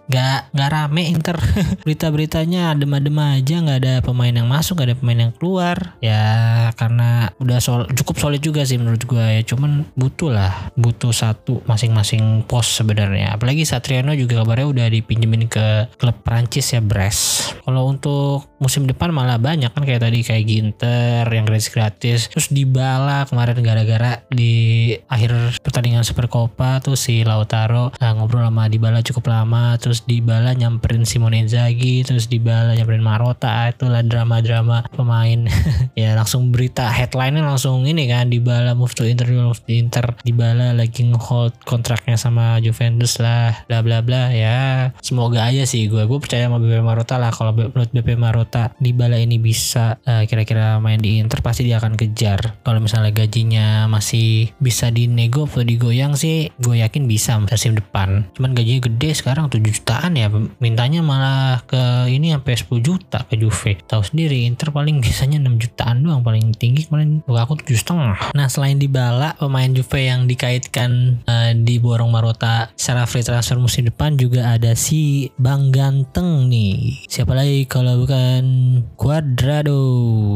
nggak 0.08 0.56
nggak 0.56 0.70
rame 0.72 1.02
Inter. 1.12 1.36
Berita-beritanya 1.84 2.72
adem-adem 2.72 3.16
aja 3.20 3.54
nggak 3.60 3.78
ada 3.84 3.94
pemain 4.00 4.32
yang 4.32 4.48
masuk 4.48 4.80
nggak 4.80 4.88
ada 4.92 4.98
pemain 4.98 5.20
yang 5.28 5.32
keluar. 5.36 5.76
Ya 6.00 6.24
karena 6.74 7.30
udah 7.38 7.58
sol 7.60 7.84
cukup 7.92 8.16
solid 8.16 8.40
juga 8.40 8.64
sih 8.64 8.80
menurut 8.80 9.04
gue 9.04 9.20
ya. 9.20 9.42
Cuman 9.44 9.84
butuh 9.94 10.32
lah 10.32 10.72
butuh 10.74 11.12
satu 11.12 11.60
masing-masing 11.68 12.48
pos 12.48 12.66
sebenarnya. 12.80 13.36
Apalagi 13.36 13.68
Satriano 13.68 14.16
juga 14.16 14.40
kabarnya 14.40 14.68
udah 14.68 14.86
dipinjemin 14.88 15.46
ke 15.46 15.92
klub 16.00 16.16
Prancis 16.24 16.72
ya 16.72 16.80
Brest. 16.80 17.52
Kalau 17.68 17.84
untuk 17.84 18.48
musim 18.58 18.88
depan 18.88 19.12
malah 19.12 19.36
banyak 19.36 19.70
kan 19.70 19.84
kayak 19.84 20.02
tadi 20.02 20.24
kayak 20.24 20.44
Ginter 20.48 21.28
yang 21.28 21.44
gratis 21.44 21.68
gratis. 21.68 22.20
Terus 22.32 22.48
Dybala 22.48 23.28
kemarin 23.28 23.60
gara-gara 23.60 24.24
di 24.32 24.94
akhir 25.06 25.60
pertandingan 25.60 26.02
Super 26.02 26.32
Copa 26.32 26.80
tuh 26.80 26.96
si 26.96 27.22
Lautaro 27.22 27.92
nah, 28.00 28.16
ngobrol 28.16 28.46
sama 28.48 28.72
Dybala 28.72 29.04
cukup 29.04 29.28
lama. 29.28 29.76
Terus 29.76 29.97
terus 29.98 30.14
Dybala 30.14 30.54
nyamperin 30.54 31.02
Simone 31.02 31.42
Inzaghi 31.42 32.06
terus 32.06 32.30
Dybala 32.30 32.78
nyamperin 32.78 33.02
Marota 33.02 33.66
itulah 33.66 34.06
drama-drama 34.06 34.86
pemain. 34.94 35.50
Ya 35.98 36.14
langsung 36.14 36.54
berita 36.54 36.86
headline-nya 36.86 37.42
langsung 37.42 37.82
ini 37.82 38.06
kan 38.06 38.30
Dybala 38.30 38.78
move 38.78 38.94
to 38.94 39.02
Inter 39.02 39.26
move 39.34 39.58
to 39.66 39.74
Inter 39.74 40.14
Dybala 40.22 40.70
lagi 40.70 41.02
ngehold 41.02 41.58
kontraknya 41.66 42.14
sama 42.14 42.62
Juventus 42.62 43.18
lah 43.18 43.66
bla 43.66 43.82
bla 43.82 43.98
bla 43.98 44.30
ya. 44.30 44.94
Semoga 45.02 45.50
aja 45.50 45.66
sih 45.66 45.90
gue 45.90 46.06
gue 46.06 46.18
percaya 46.22 46.46
sama 46.46 46.62
BP 46.62 46.86
Marota 46.86 47.18
lah. 47.18 47.34
Kalau 47.34 47.50
menurut 47.50 47.90
BP 47.90 48.14
Marota 48.14 48.70
Dybala 48.78 49.18
ini 49.18 49.42
bisa 49.42 49.98
eh, 50.06 50.30
kira-kira 50.30 50.78
main 50.78 51.02
di 51.02 51.18
Inter 51.18 51.42
pasti 51.42 51.66
dia 51.66 51.82
akan 51.82 51.98
kejar. 51.98 52.62
Kalau 52.62 52.78
misalnya 52.78 53.10
gajinya 53.10 53.90
masih 53.90 54.54
bisa 54.62 54.94
dinego 54.94 55.50
atau 55.50 55.66
digoyang 55.66 56.14
sih 56.14 56.54
gue 56.62 56.78
yakin 56.78 57.10
bisa 57.10 57.34
musim 57.42 57.74
depan. 57.74 58.30
Cuman 58.38 58.54
gajinya 58.54 58.86
gede 58.86 59.10
sekarang 59.18 59.50
7 59.50 59.58
juta 59.66 59.87
jutaan 59.88 60.20
ya 60.20 60.28
mintanya 60.60 61.00
malah 61.00 61.64
ke 61.64 62.12
ini 62.12 62.36
sampai 62.36 62.60
10 62.60 62.84
juta 62.84 63.24
ke 63.24 63.40
Juve. 63.40 63.80
Tahu 63.88 64.04
sendiri 64.04 64.44
Inter 64.44 64.68
paling 64.68 65.00
biasanya 65.04 65.40
6 65.40 65.64
jutaan 65.64 66.04
doang 66.04 66.20
paling 66.20 66.52
tinggi 66.52 66.84
kemarin. 66.84 67.24
Aku 67.24 67.56
tujuh 67.56 67.80
setengah. 67.80 68.36
Nah 68.36 68.52
selain 68.52 68.76
Dybala 68.76 69.40
pemain 69.40 69.72
Juve 69.72 70.04
yang 70.04 70.28
dikaitkan 70.28 71.24
uh, 71.24 71.56
di 71.56 71.80
borong 71.80 72.12
Marota 72.12 72.68
secara 72.76 73.08
free 73.08 73.24
transfer 73.24 73.56
musim 73.56 73.88
depan 73.88 74.20
juga 74.20 74.52
ada 74.52 74.76
si 74.76 75.32
Bang 75.40 75.72
Ganteng 75.72 76.52
nih. 76.52 77.08
Siapa 77.08 77.32
lagi 77.32 77.64
kalau 77.64 78.04
bukan 78.04 78.44
Cuadrado? 78.92 79.80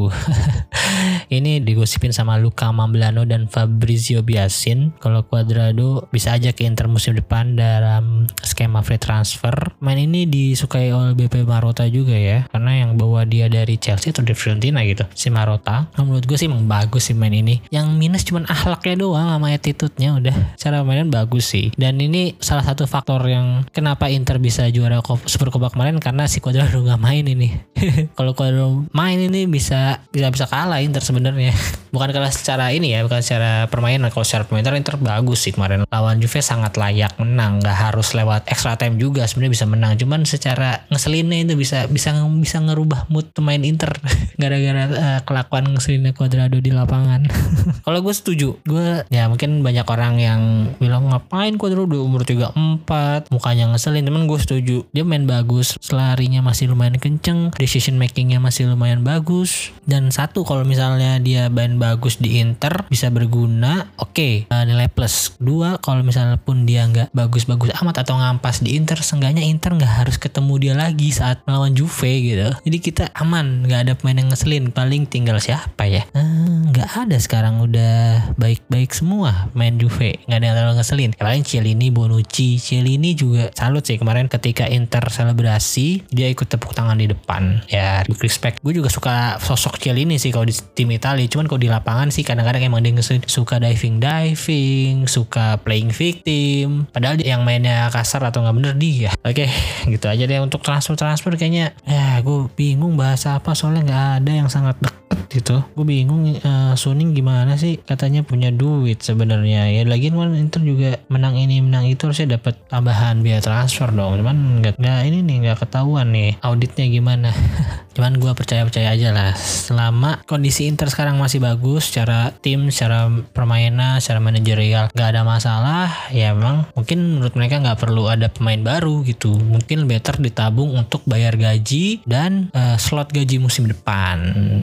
Ini 1.33 1.65
digosipin 1.65 2.13
sama 2.13 2.37
Luka 2.37 2.69
Mamblano 2.73 3.25
dan 3.25 3.49
Fabrizio 3.49 4.25
Biasin. 4.25 4.97
Kalau 4.97 5.25
Cuadrado 5.25 6.09
bisa 6.09 6.37
aja 6.37 6.57
ke 6.57 6.65
Inter 6.65 6.89
musim 6.89 7.17
depan 7.17 7.57
dalam 7.57 8.29
skema 8.45 8.85
free 8.85 9.01
transfer 9.01 9.42
main 9.83 9.99
ini 9.99 10.25
disukai 10.31 10.95
oleh 10.95 11.19
BP 11.19 11.43
Marota 11.43 11.83
juga 11.91 12.15
ya. 12.15 12.47
Karena 12.49 12.87
yang 12.87 12.95
bawa 12.95 13.27
dia 13.27 13.51
dari 13.51 13.77
Chelsea 13.77 14.15
atau 14.15 14.23
dari 14.23 14.39
Fiorentina 14.39 14.87
gitu 14.87 15.03
si 15.13 15.29
Marota. 15.29 15.91
Nah, 15.99 16.03
menurut 16.07 16.25
gue 16.25 16.39
sih 16.39 16.47
emang 16.47 16.67
bagus 16.71 17.11
sih 17.11 17.17
main 17.19 17.35
ini. 17.35 17.59
Yang 17.75 17.87
minus 17.99 18.23
cuman 18.23 18.47
ahlaknya 18.47 19.03
doang 19.03 19.27
sama 19.27 19.51
attitude-nya 19.51 20.15
udah. 20.19 20.37
Cara 20.55 20.87
mainan 20.87 21.11
bagus 21.11 21.51
sih. 21.51 21.75
Dan 21.75 21.99
ini 21.99 22.39
salah 22.39 22.63
satu 22.63 22.87
faktor 22.87 23.27
yang 23.27 23.67
kenapa 23.75 24.07
Inter 24.13 24.39
bisa 24.39 24.69
juara 24.71 25.03
Super 25.27 25.51
Copa 25.51 25.73
kemarin 25.75 25.99
karena 25.99 26.31
si 26.31 26.39
Cuadrado 26.39 26.79
nggak 26.83 27.01
main 27.03 27.25
ini. 27.27 27.49
Kalau 28.19 28.37
Cuadrado 28.37 28.87
main 28.95 29.19
ini 29.19 29.51
bisa 29.51 30.05
bisa 30.15 30.31
bisa 30.31 30.47
kalah 30.47 30.79
Inter 30.79 31.03
sebenarnya. 31.03 31.53
Bukan 31.93 32.09
kalah 32.09 32.33
secara 32.33 32.73
ini 32.73 32.97
ya 32.97 33.05
bukan 33.05 33.21
secara 33.21 33.69
permainan. 33.69 34.09
Kalau 34.09 34.25
secara 34.25 34.49
permainan 34.49 34.81
Inter 34.81 34.97
bagus 34.97 35.45
sih 35.45 35.53
kemarin. 35.53 35.85
Lawan 35.93 36.25
Juve 36.25 36.41
sangat 36.41 36.81
layak 36.81 37.21
menang 37.21 37.61
nggak 37.61 37.77
harus 37.77 38.17
lewat 38.17 38.49
extra 38.49 38.81
time 38.81 38.97
juga 38.97 39.29
sebenarnya 39.33 39.53
bisa 39.57 39.67
menang. 39.67 39.97
Cuman 39.97 40.29
secara 40.29 40.85
ngeselinnya 40.93 41.49
itu 41.49 41.57
bisa 41.57 41.89
bisa 41.89 42.13
bisa 42.29 42.61
ngerubah 42.61 43.09
mood 43.09 43.33
pemain 43.33 43.59
Inter 43.65 43.97
gara-gara 44.43 44.85
uh, 44.93 45.21
kelakuan 45.25 45.73
ngeselinnya 45.73 46.13
Cuadrado 46.13 46.61
di 46.61 46.69
lapangan. 46.69 47.25
Kalau 47.89 47.99
gue 48.05 48.13
setuju. 48.13 48.61
Gue 48.69 49.09
ya 49.09 49.33
mungkin 49.33 49.65
banyak 49.65 49.89
orang 49.89 50.21
yang 50.21 50.41
bilang 50.77 51.09
ngapain 51.09 51.57
Cuadrado? 51.57 52.05
Umur 52.05 52.29
34 52.29 53.33
mukanya 53.33 53.73
ngeselin. 53.73 54.05
Cuman 54.05 54.29
gue 54.29 54.39
setuju. 54.39 54.77
Dia 54.93 55.09
main 55.09 55.25
bagus 55.25 55.81
selarinya 55.81 56.45
masih 56.45 56.69
lumayan 56.69 57.01
kenceng 57.01 57.49
decision 57.57 57.97
makingnya 57.97 58.39
masih 58.39 58.69
lumayan 58.69 59.01
bagus. 59.01 59.73
Dan 59.89 60.13
satu 60.13 60.45
kalau 60.45 60.69
misalnya 60.69 61.17
dia 61.17 61.49
main 61.49 61.81
bagus 61.81 62.21
di 62.21 62.43
Inter 62.43 62.85
bisa 62.93 63.09
berguna 63.09 63.89
oke 63.97 64.13
okay, 64.13 64.35
uh, 64.53 64.67
nilai 64.69 64.93
plus. 64.93 65.35
Dua 65.41 65.81
kalau 65.81 66.05
misalnya 66.05 66.37
pun 66.37 66.69
dia 66.69 66.85
nggak 66.85 67.15
bagus-bagus 67.15 67.73
amat 67.81 68.05
atau 68.05 68.19
ngampas 68.19 68.61
di 68.61 68.77
Inter 68.77 69.01
seenggaknya 69.23 69.47
Inter 69.47 69.79
nggak 69.79 69.95
harus 70.03 70.19
ketemu 70.19 70.55
dia 70.59 70.75
lagi 70.75 71.15
saat 71.15 71.47
melawan 71.47 71.79
Juve 71.79 72.11
gitu. 72.11 72.51
Jadi 72.67 72.79
kita 72.83 73.05
aman 73.15 73.63
nggak 73.71 73.81
ada 73.87 73.93
pemain 73.95 74.19
yang 74.19 74.35
ngeselin. 74.35 74.75
Paling 74.75 75.07
tinggal 75.07 75.39
siapa 75.39 75.87
ya? 75.87 76.03
Uh, 76.11 76.67
nggak 76.75 77.07
ada 77.07 77.15
sekarang. 77.23 77.63
Udah 77.63 78.35
baik-baik 78.35 78.91
semua 78.91 79.47
main 79.55 79.79
Juve. 79.79 80.19
Nggak 80.27 80.39
ada 80.43 80.47
yang 80.51 80.57
terlalu 80.59 80.75
ngeselin. 80.83 81.11
Paling 81.15 81.47
Cielini 81.47 81.95
Bonucci. 81.95 82.59
Cielini 82.59 83.15
juga 83.15 83.47
salut 83.55 83.87
sih 83.87 83.95
kemarin 83.95 84.27
ketika 84.27 84.67
Inter 84.67 85.07
selebrasi 85.07 86.03
dia 86.11 86.27
ikut 86.27 86.51
tepuk 86.51 86.75
tangan 86.75 86.99
di 86.99 87.07
depan. 87.07 87.63
Ya 87.71 88.03
respect. 88.19 88.59
Gue 88.59 88.75
juga 88.75 88.91
suka 88.91 89.39
sosok 89.39 89.79
Cielini 89.79 90.19
sih 90.19 90.35
kalau 90.35 90.51
di 90.51 90.55
tim 90.75 90.91
Italia. 90.91 91.31
Cuman 91.31 91.47
kalau 91.47 91.63
di 91.63 91.71
lapangan 91.71 92.11
sih 92.11 92.27
kadang-kadang 92.27 92.67
emang 92.67 92.83
dia 92.83 92.99
suka 93.31 93.63
diving 93.63 94.03
diving 94.03 95.07
suka 95.07 95.63
playing 95.63 95.95
victim. 95.95 96.91
Padahal 96.91 97.23
yang 97.23 97.47
mainnya 97.47 97.87
kasar 97.87 98.27
atau 98.27 98.43
nggak 98.43 98.57
bener 98.59 98.75
dia 98.75 99.02
oke 99.11 99.35
okay, 99.35 99.49
gitu 99.91 100.07
aja 100.07 100.23
deh. 100.23 100.39
Untuk 100.39 100.63
transfer 100.63 100.95
transfer 100.95 101.35
kayaknya 101.35 101.75
ya 101.83 102.23
gue 102.23 102.47
bingung 102.55 102.95
bahasa 102.95 103.43
apa 103.43 103.59
soalnya 103.59 103.83
nggak 103.89 104.07
ada 104.23 104.33
yang 104.45 104.49
sangat 104.53 104.79
deket 104.79 105.19
gitu. 105.33 105.57
Gue 105.75 105.87
bingung 105.89 106.29
uh, 106.29 106.75
Suning 106.77 107.17
gimana 107.17 107.57
sih? 107.57 107.81
Katanya 107.83 108.23
punya 108.23 108.53
duit 108.53 109.01
sebenarnya. 109.01 109.73
Ya 109.73 109.83
lagi 109.89 110.13
kan 110.13 110.37
Inter 110.37 110.63
juga 110.63 111.01
menang 111.09 111.41
ini 111.41 111.65
menang 111.65 111.89
itu 111.89 112.07
harusnya 112.07 112.39
dapat 112.39 112.61
tambahan 112.69 113.25
biaya 113.25 113.41
transfer 113.41 113.89
dong. 113.91 114.21
Cuman 114.21 114.61
nggak 114.61 114.77
nggak 114.79 115.01
ini 115.09 115.19
nih 115.25 115.37
nggak 115.49 115.59
ketahuan 115.67 116.13
nih 116.13 116.37
auditnya 116.45 116.87
gimana. 116.89 117.31
Cuman 117.97 118.17
gue 118.17 118.33
percaya 118.33 118.65
percaya 118.65 118.93
aja 118.93 119.13
lah. 119.13 119.33
Selama 119.37 120.21
kondisi 120.25 120.69
Inter 120.69 120.89
sekarang 120.89 121.17
masih 121.21 121.41
bagus 121.41 121.89
secara 121.89 122.33
tim 122.41 122.69
secara 122.69 123.09
permainan 123.33 124.01
secara 124.01 124.21
manajerial 124.21 124.93
nggak 124.93 125.09
ada 125.17 125.23
masalah 125.25 125.89
ya 126.13 126.37
memang 126.37 126.69
mungkin 126.77 127.19
menurut 127.19 127.35
mereka 127.39 127.61
nggak 127.63 127.81
perlu 127.81 128.11
ada 128.11 128.29
pemain 128.29 128.61
baru 128.61 128.92
gitu. 129.01 129.33
Mungkin 129.33 129.89
better 129.89 130.21
ditabung 130.21 130.77
untuk 130.77 131.01
bayar 131.09 131.41
gaji 131.41 132.05
dan 132.05 132.53
uh, 132.53 132.77
slot 132.77 133.09
gaji 133.17 133.41
musim 133.41 133.65
depan. 133.65 134.19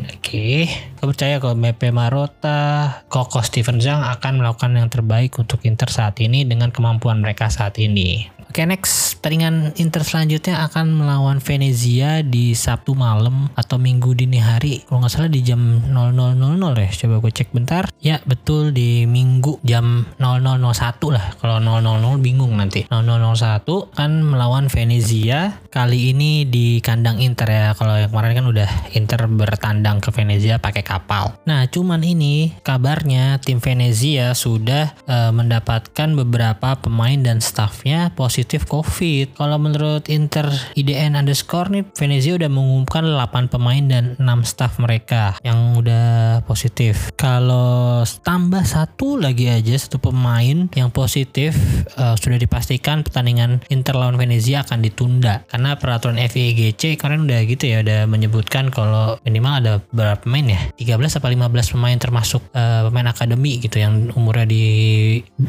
Oke. 0.05 0.21
Okay 0.21 0.89
gue 0.99 1.07
percaya 1.15 1.39
kalau 1.39 1.55
BP 1.55 1.95
Marota, 1.95 2.91
Koko 3.07 3.39
Steven 3.39 3.79
Zhang 3.79 4.03
akan 4.03 4.43
melakukan 4.43 4.75
yang 4.75 4.91
terbaik 4.91 5.31
untuk 5.39 5.63
Inter 5.63 5.87
saat 5.87 6.19
ini 6.19 6.43
dengan 6.43 6.75
kemampuan 6.75 7.23
mereka 7.23 7.47
saat 7.47 7.79
ini. 7.79 8.27
Oke 8.49 8.65
okay, 8.65 8.73
next. 8.73 9.21
Pertandingan 9.21 9.77
Inter 9.77 10.01
selanjutnya 10.01 10.65
akan 10.65 11.05
melawan 11.05 11.37
Venezia 11.37 12.25
di 12.25 12.57
Sabtu 12.57 12.97
malam 12.97 13.45
atau 13.53 13.77
Minggu 13.77 14.17
dini 14.17 14.41
hari. 14.41 14.81
Kalau 14.89 15.05
nggak 15.05 15.13
salah 15.13 15.29
di 15.29 15.45
jam 15.45 15.77
00.00 15.85 16.57
ya 16.57 16.89
coba 16.89 17.15
gue 17.21 17.29
cek 17.29 17.53
bentar. 17.53 17.93
Ya 18.01 18.17
betul. 18.25 18.73
Di 18.73 19.05
Minggu 19.05 19.61
jam 19.61 20.01
00.01 20.17 20.65
lah. 21.13 21.37
Kalau 21.37 21.61
000 21.61 22.25
bingung 22.25 22.57
nanti. 22.57 22.89
0001 22.89 23.69
kan 23.93 24.11
melawan 24.17 24.65
Venezia. 24.65 25.61
Kali 25.69 26.09
ini 26.09 26.49
di 26.49 26.81
kandang 26.81 27.21
Inter 27.21 27.53
ya. 27.53 27.77
Kalau 27.77 28.01
yang 28.01 28.09
kemarin 28.09 28.33
kan 28.33 28.45
udah 28.49 28.69
Inter 28.97 29.29
bertandang 29.29 30.01
ke 30.01 30.09
Venezia 30.09 30.57
pakai 30.57 30.81
kapal. 30.81 31.37
Nah 31.45 31.69
cuman 31.69 32.01
ini 32.01 32.57
kabarnya 32.65 33.37
tim 33.45 33.61
Venezia 33.61 34.33
sudah 34.33 34.97
uh, 35.05 35.29
mendapatkan 35.29 36.09
beberapa 36.17 36.81
pemain 36.81 37.21
dan 37.21 37.45
staffnya 37.45 38.09
positif 38.17 38.38
positif 38.39 38.71
COVID. 38.71 39.35
Kalau 39.35 39.59
menurut 39.59 40.07
Inter 40.07 40.47
IDN 40.79 41.19
underscore 41.19 41.67
nih, 41.75 41.83
Venezia 41.91 42.39
udah 42.39 42.47
mengumumkan 42.47 43.03
8 43.03 43.51
pemain 43.51 43.83
dan 43.83 44.15
6 44.15 44.47
staff 44.47 44.79
mereka 44.79 45.35
yang 45.43 45.75
udah 45.75 46.39
positif. 46.47 47.11
Kalau 47.19 48.07
tambah 48.23 48.63
satu 48.63 49.19
lagi 49.19 49.51
aja 49.51 49.75
satu 49.75 49.99
pemain 49.99 50.71
yang 50.71 50.87
positif 50.87 51.51
uh, 51.99 52.15
sudah 52.15 52.39
dipastikan 52.39 53.03
pertandingan 53.03 53.59
Inter 53.67 53.99
lawan 53.99 54.15
Venezia 54.15 54.63
akan 54.63 54.87
ditunda 54.87 55.43
karena 55.51 55.75
peraturan 55.75 56.15
FIGC 56.15 56.95
kemarin 56.95 57.27
udah 57.27 57.39
gitu 57.43 57.67
ya 57.67 57.83
udah 57.83 58.07
menyebutkan 58.07 58.71
kalau 58.71 59.19
minimal 59.27 59.59
ada 59.59 59.73
berapa 59.91 60.23
pemain 60.23 60.47
ya 60.55 60.61
13 60.95 61.19
atau 61.19 61.27
15 61.27 61.75
pemain 61.75 61.97
termasuk 61.99 62.39
uh, 62.55 62.87
pemain 62.87 63.11
akademi 63.11 63.59
gitu 63.59 63.83
yang 63.83 64.15
umurnya 64.15 64.47
di 64.47 64.63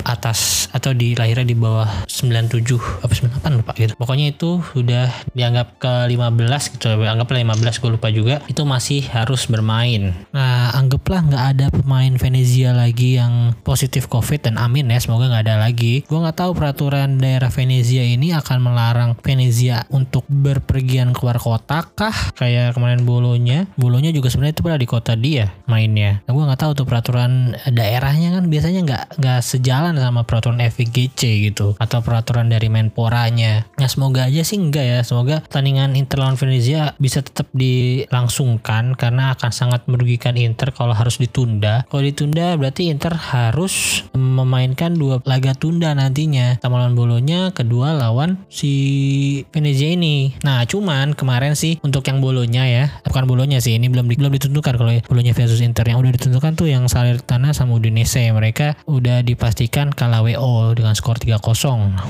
atas 0.02 0.66
atau 0.74 0.90
di 0.90 1.14
lahirnya 1.14 1.46
di 1.46 1.54
bawah 1.54 1.86
97 2.10 2.79
apa 3.00 3.12
98 3.12 3.60
lupa 3.60 3.72
gitu. 3.76 3.92
Pokoknya 3.96 4.32
itu 4.32 4.60
sudah 4.72 5.08
dianggap 5.36 5.76
ke 5.80 5.92
15 6.10 6.74
gitu 6.76 6.86
anggaplah 7.04 7.40
15 7.42 7.82
gue 7.82 7.90
lupa 7.90 8.08
juga. 8.08 8.34
Itu 8.46 8.64
masih 8.64 9.04
harus 9.10 9.46
bermain. 9.50 10.14
Nah 10.32 10.72
anggaplah 10.74 11.20
nggak 11.26 11.44
ada 11.56 11.66
pemain 11.70 12.12
Venezia 12.16 12.72
lagi 12.72 13.20
yang 13.20 13.52
positif 13.60 14.06
covid 14.06 14.46
dan 14.48 14.56
amin 14.56 14.88
ya 14.88 14.98
semoga 15.02 15.28
nggak 15.28 15.44
ada 15.50 15.56
lagi. 15.60 16.02
Gue 16.06 16.18
nggak 16.22 16.38
tahu 16.40 16.56
peraturan 16.56 17.20
daerah 17.20 17.52
Venezia 17.52 18.06
ini 18.06 18.32
akan 18.32 18.58
melarang 18.62 19.10
Venezia 19.20 19.84
untuk 19.92 20.24
berpergian 20.30 21.12
keluar 21.12 21.36
kota 21.36 21.84
kah? 21.84 22.14
Kayak 22.38 22.78
kemarin 22.78 23.04
bolonya. 23.04 23.68
Bolonya 23.76 24.14
juga 24.14 24.32
sebenarnya 24.32 24.54
itu 24.56 24.64
pada 24.64 24.78
di 24.80 24.88
kota 24.88 25.12
dia 25.18 25.52
mainnya. 25.66 26.22
Nah, 26.24 26.32
gue 26.32 26.44
nggak 26.46 26.60
tahu 26.60 26.72
tuh 26.78 26.86
peraturan 26.88 27.58
daerahnya 27.68 28.40
kan. 28.40 28.44
Biasanya 28.48 28.80
nggak 28.86 29.04
nggak 29.20 29.40
sejalan 29.44 29.94
sama 29.98 30.24
peraturan 30.24 30.62
FIGC 30.62 31.50
gitu 31.50 31.74
atau 31.76 31.98
peraturan 32.00 32.48
dari 32.48 32.69
Menporanya. 32.70 33.66
Ya 33.74 33.88
semoga 33.90 34.30
aja 34.30 34.46
sih 34.46 34.56
enggak 34.56 34.86
ya. 34.86 34.98
Semoga 35.02 35.42
pertandingan 35.42 35.98
Inter 35.98 36.22
lawan 36.22 36.38
Venezia 36.38 36.94
bisa 37.02 37.18
tetap 37.20 37.50
dilangsungkan 37.50 38.94
karena 38.94 39.34
akan 39.34 39.50
sangat 39.50 39.90
merugikan 39.90 40.38
Inter 40.38 40.70
kalau 40.70 40.94
harus 40.94 41.18
ditunda. 41.18 41.82
Kalau 41.90 42.02
ditunda 42.06 42.54
berarti 42.54 42.92
Inter 42.92 43.12
harus 43.18 44.06
memainkan 44.14 44.94
dua 44.94 45.18
laga 45.24 45.56
tunda 45.56 45.90
nantinya. 45.96 46.60
Sama 46.60 46.78
lawan 46.84 46.94
Bolonya, 46.94 47.50
kedua 47.56 47.96
lawan 47.96 48.44
si 48.52 48.70
Venezia 49.50 49.96
ini. 49.96 50.36
Nah, 50.44 50.62
cuman 50.68 51.16
kemarin 51.16 51.56
sih 51.56 51.80
untuk 51.80 52.04
yang 52.06 52.20
Bolonya 52.20 52.68
ya, 52.68 52.84
bukan 53.08 53.24
Bolonya 53.24 53.58
sih, 53.58 53.80
ini 53.80 53.88
belum 53.88 54.06
di, 54.06 54.20
belum 54.20 54.32
ditentukan 54.36 54.74
kalau 54.76 54.92
Bolonya 55.08 55.32
versus 55.32 55.64
Inter 55.64 55.88
yang 55.88 56.04
udah 56.04 56.12
ditentukan 56.12 56.52
tuh 56.54 56.68
yang 56.68 56.84
Salernitana 56.86 57.56
sama 57.56 57.80
Udinese. 57.80 58.28
Mereka 58.28 58.84
udah 58.84 59.24
dipastikan 59.24 59.88
kalah 59.90 60.20
WO 60.20 60.76
dengan 60.76 60.92
skor 60.92 61.16
3-0 61.16 61.40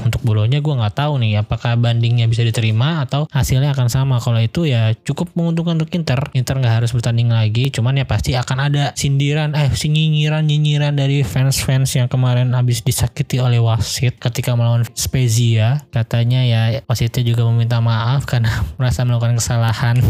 untuk 0.03 0.21
Bolonya 0.27 0.50
hasilnya 0.51 0.67
gue 0.67 0.83
nggak 0.83 0.97
tahu 0.99 1.13
nih 1.23 1.33
apakah 1.47 1.79
bandingnya 1.79 2.27
bisa 2.27 2.43
diterima 2.43 3.07
atau 3.07 3.31
hasilnya 3.31 3.71
akan 3.71 3.87
sama. 3.87 4.19
Kalau 4.19 4.43
itu 4.43 4.67
ya 4.67 4.91
cukup 5.07 5.31
menguntungkan 5.39 5.79
untuk 5.79 5.95
Inter. 5.95 6.19
Inter 6.35 6.59
nggak 6.59 6.83
harus 6.83 6.91
bertanding 6.91 7.31
lagi 7.31 7.71
cuman 7.71 8.03
ya 8.03 8.03
pasti 8.03 8.35
akan 8.35 8.59
ada 8.67 8.91
sindiran 8.99 9.55
eh 9.55 9.71
nyinyiran 9.71 10.43
nyinyiran 10.43 10.99
dari 10.99 11.23
fans-fans 11.23 11.95
yang 11.95 12.11
kemarin 12.11 12.51
habis 12.51 12.83
disakiti 12.83 13.39
oleh 13.39 13.63
wasit 13.63 14.19
ketika 14.19 14.59
melawan 14.59 14.83
Spezia. 14.99 15.87
Katanya 15.95 16.43
ya 16.43 16.83
wasitnya 16.91 17.23
juga 17.23 17.47
meminta 17.47 17.79
maaf 17.79 18.27
karena 18.27 18.51
merasa 18.83 19.07
melakukan 19.07 19.39
kesalahan. 19.39 20.03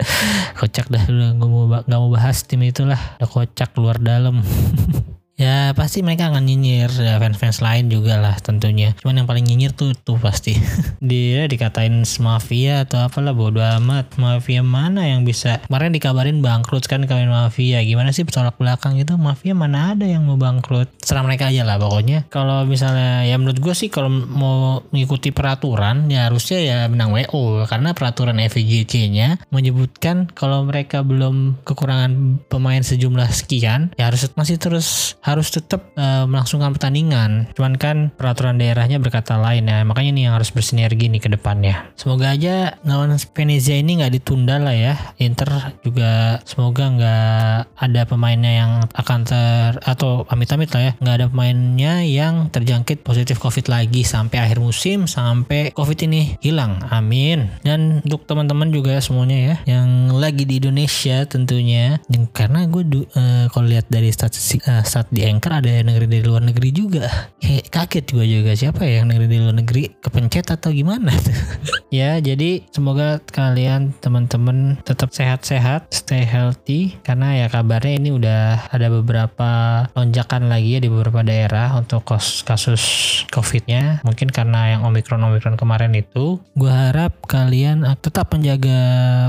Kocak 0.58 0.88
dah 0.88 1.04
mau 1.36 1.68
nggak 1.68 2.00
mau 2.00 2.08
bahas 2.08 2.48
tim 2.48 2.64
itulah. 2.64 3.20
Udah 3.20 3.28
kocak 3.28 3.76
luar 3.76 4.00
dalam 4.00 4.40
ya 5.42 5.74
pasti 5.74 6.06
mereka 6.06 6.30
akan 6.30 6.46
nyinyir 6.46 6.90
ya, 6.94 7.18
fans-fans 7.18 7.58
lain 7.58 7.90
juga 7.90 8.22
lah 8.22 8.38
tentunya. 8.38 8.94
Cuman 9.02 9.22
yang 9.22 9.28
paling 9.28 9.42
nyinyir 9.42 9.74
tuh 9.74 9.90
tuh 9.98 10.18
pasti. 10.22 10.54
Dia 11.02 11.50
dikatain 11.50 12.06
mafia 12.22 12.86
atau 12.86 13.02
apalah 13.02 13.34
bodo 13.34 13.58
amat. 13.58 14.14
Mafia 14.22 14.62
mana 14.62 15.10
yang 15.10 15.26
bisa? 15.26 15.58
Kemarin 15.66 15.90
dikabarin 15.90 16.38
bangkrut 16.38 16.86
kan 16.86 17.02
kawin 17.10 17.26
mafia. 17.26 17.82
Gimana 17.82 18.14
sih 18.14 18.22
tolak 18.22 18.54
belakang 18.56 18.94
itu 18.94 19.18
mafia 19.18 19.52
mana 19.52 19.98
ada 19.98 20.06
yang 20.06 20.22
mau 20.22 20.38
bangkrut? 20.38 20.86
Serah 21.02 21.26
mereka 21.26 21.50
aja 21.50 21.66
lah 21.66 21.82
pokoknya. 21.82 22.30
Kalau 22.30 22.62
misalnya 22.62 23.26
ya 23.26 23.34
menurut 23.34 23.58
gue 23.58 23.74
sih 23.74 23.90
kalau 23.90 24.08
mau 24.12 24.84
mengikuti 24.94 25.34
peraturan 25.34 26.06
ya 26.06 26.30
harusnya 26.30 26.58
ya 26.62 26.78
menang 26.86 27.10
WO 27.10 27.66
karena 27.66 27.96
peraturan 27.96 28.38
FIGC 28.38 29.10
nya 29.10 29.40
menyebutkan 29.50 30.30
kalau 30.30 30.62
mereka 30.62 31.02
belum 31.02 31.58
kekurangan 31.66 32.44
pemain 32.46 32.84
sejumlah 32.84 33.28
sekian 33.32 33.90
ya 33.96 34.12
harus 34.12 34.28
masih 34.36 34.60
terus 34.60 35.16
tetap 35.40 35.94
uh, 35.96 36.28
melangsungkan 36.28 36.76
pertandingan. 36.76 37.48
Cuman 37.56 37.80
kan 37.80 37.96
peraturan 38.12 38.60
daerahnya 38.60 38.98
berkata 38.98 39.40
lain 39.40 39.70
ya. 39.70 39.86
Makanya 39.86 40.10
ini 40.12 40.22
yang 40.28 40.34
harus 40.36 40.52
bersinergi 40.52 41.08
nih 41.08 41.22
ke 41.22 41.30
depannya. 41.32 41.88
Semoga 41.96 42.34
aja 42.34 42.76
lawan 42.82 43.16
Venezia 43.32 43.78
ini 43.78 44.02
nggak 44.02 44.12
ditunda 44.18 44.58
lah 44.58 44.74
ya. 44.74 44.94
Inter 45.22 45.76
juga 45.80 46.42
semoga 46.44 46.84
nggak 46.90 47.56
ada 47.78 48.02
pemainnya 48.04 48.52
yang 48.52 48.72
akan 48.92 49.20
ter 49.22 49.78
atau 49.86 50.26
amit-amit 50.28 50.68
lah 50.74 50.90
ya. 50.90 50.92
Nggak 50.98 51.14
ada 51.14 51.26
pemainnya 51.30 51.94
yang 52.02 52.34
terjangkit 52.50 53.06
positif 53.06 53.38
COVID 53.38 53.70
lagi 53.70 54.02
sampai 54.02 54.42
akhir 54.42 54.58
musim 54.58 55.06
sampai 55.06 55.70
COVID 55.72 55.98
ini 56.08 56.36
hilang. 56.42 56.82
Amin. 56.90 57.52
Dan 57.62 58.02
untuk 58.02 58.26
teman-teman 58.26 58.72
juga 58.74 58.98
semuanya 58.98 59.38
ya 59.38 59.78
yang 59.78 60.16
lagi 60.16 60.48
di 60.48 60.58
Indonesia 60.58 61.24
tentunya. 61.28 62.00
Karena 62.32 62.64
gue 62.66 62.82
uh, 63.14 63.46
kalau 63.52 63.66
lihat 63.68 63.86
dari 63.92 64.10
statistik 64.10 64.64
uh, 64.66 64.82
stat 64.82 65.11
di 65.12 65.28
Anchor 65.28 65.60
ada 65.60 65.68
yang 65.68 65.92
negeri 65.92 66.08
dari 66.08 66.24
luar 66.24 66.40
negeri 66.40 66.72
juga. 66.72 67.04
Kayak 67.36 67.68
kaget 67.68 68.04
juga 68.08 68.24
juga 68.24 68.52
siapa 68.56 68.80
ya 68.88 69.04
yang 69.04 69.12
negeri 69.12 69.26
dari 69.28 69.42
luar 69.44 69.56
negeri? 69.60 69.82
Kepencet 70.00 70.48
atau 70.56 70.72
gimana 70.72 71.12
ya 71.92 72.16
jadi 72.16 72.64
semoga 72.72 73.20
kalian 73.20 73.92
teman-teman 74.00 74.80
tetap 74.88 75.12
sehat-sehat 75.12 75.92
stay 75.92 76.24
healthy 76.24 76.96
karena 77.04 77.44
ya 77.44 77.46
kabarnya 77.52 78.00
ini 78.00 78.10
udah 78.16 78.72
ada 78.72 78.88
beberapa 78.88 79.50
lonjakan 79.92 80.48
lagi 80.48 80.76
ya 80.76 80.80
di 80.80 80.88
beberapa 80.88 81.20
daerah 81.20 81.76
untuk 81.76 82.08
kasus 82.48 82.82
covidnya. 83.28 84.00
Mungkin 84.08 84.32
karena 84.32 84.76
yang 84.76 84.88
omikron 84.88 85.20
omikron 85.20 85.60
kemarin 85.60 85.92
itu. 85.92 86.40
Gue 86.56 86.72
harap 86.72 87.20
kalian 87.28 87.84
tetap 88.00 88.32
menjaga 88.32 88.80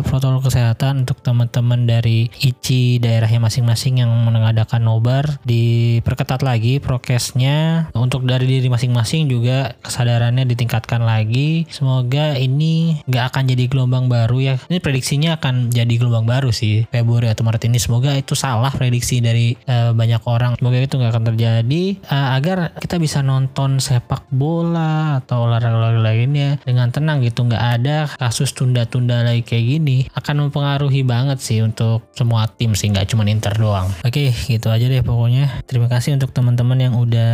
protokol 0.08 0.48
kesehatan 0.48 1.04
untuk 1.04 1.20
teman-teman 1.20 1.84
dari 1.84 2.32
ICI 2.40 3.04
daerahnya 3.04 3.44
masing-masing 3.44 4.00
yang 4.00 4.12
mengadakan 4.24 4.88
nobar 4.88 5.28
di 5.44 5.73
diperketat 5.74 6.46
lagi 6.46 6.78
prokesnya. 6.78 7.90
Untuk 7.98 8.30
dari 8.30 8.46
diri 8.46 8.70
masing-masing 8.70 9.26
juga 9.30 9.74
kesadarannya 9.82 10.46
ditingkatkan 10.46 11.02
lagi. 11.02 11.66
Semoga 11.74 12.38
ini 12.38 13.02
nggak 13.10 13.26
akan 13.34 13.44
jadi 13.50 13.64
gelombang 13.66 14.06
baru 14.08 14.38
ya. 14.40 14.56
Ini 14.70 14.78
prediksinya 14.84 15.42
akan 15.42 15.74
jadi 15.74 15.94
gelombang 15.98 16.30
baru 16.30 16.54
sih 16.54 16.86
Februari 16.90 17.32
atau 17.32 17.42
Maret 17.46 17.66
ini. 17.66 17.80
Semoga 17.82 18.14
itu 18.14 18.38
salah 18.38 18.70
prediksi 18.70 19.20
dari 19.24 19.58
uh, 19.66 19.96
banyak 19.96 20.22
orang. 20.30 20.52
Semoga 20.60 20.78
itu 20.78 20.96
nggak 21.00 21.12
akan 21.14 21.26
terjadi 21.34 21.84
uh, 22.10 22.38
agar 22.38 22.76
kita 22.78 23.02
bisa 23.02 23.26
nonton 23.26 23.82
sepak 23.82 24.30
bola 24.30 25.24
atau 25.24 25.50
olahraga 25.50 25.96
lainnya 25.98 26.62
dengan 26.62 26.92
tenang 26.94 27.24
gitu. 27.26 27.48
Nggak 27.48 27.64
ada 27.82 27.98
kasus 28.20 28.54
tunda-tunda 28.54 29.26
lagi 29.26 29.42
kayak 29.42 29.66
gini. 29.80 29.98
Akan 30.14 30.40
mempengaruhi 30.44 31.02
banget 31.02 31.40
sih 31.40 31.64
untuk 31.64 32.06
semua 32.14 32.46
tim 32.52 32.76
sih 32.78 32.92
nggak 32.92 33.10
cuma 33.10 33.26
Inter 33.26 33.56
doang. 33.56 33.88
Oke 34.04 34.36
gitu 34.46 34.70
aja 34.70 34.86
deh 34.86 35.02
pokoknya 35.02 35.63
Terima 35.64 35.88
kasih 35.88 36.20
untuk 36.20 36.36
teman-teman 36.36 36.80
yang 36.80 36.94
udah 37.00 37.34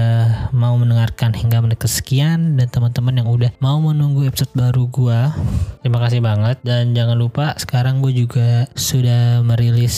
mau 0.54 0.78
mendengarkan 0.78 1.34
hingga 1.34 1.60
menit 1.66 1.82
kesekian 1.82 2.56
dan 2.56 2.70
teman-teman 2.70 3.20
yang 3.20 3.28
udah 3.28 3.50
mau 3.58 3.82
menunggu 3.82 4.30
episode 4.30 4.54
baru 4.54 4.86
gua. 4.88 5.34
Terima 5.80 5.98
kasih 6.04 6.20
banget 6.20 6.62
dan 6.62 6.92
jangan 6.92 7.16
lupa 7.16 7.56
sekarang 7.56 8.04
gue 8.04 8.12
juga 8.12 8.68
sudah 8.76 9.40
merilis 9.42 9.96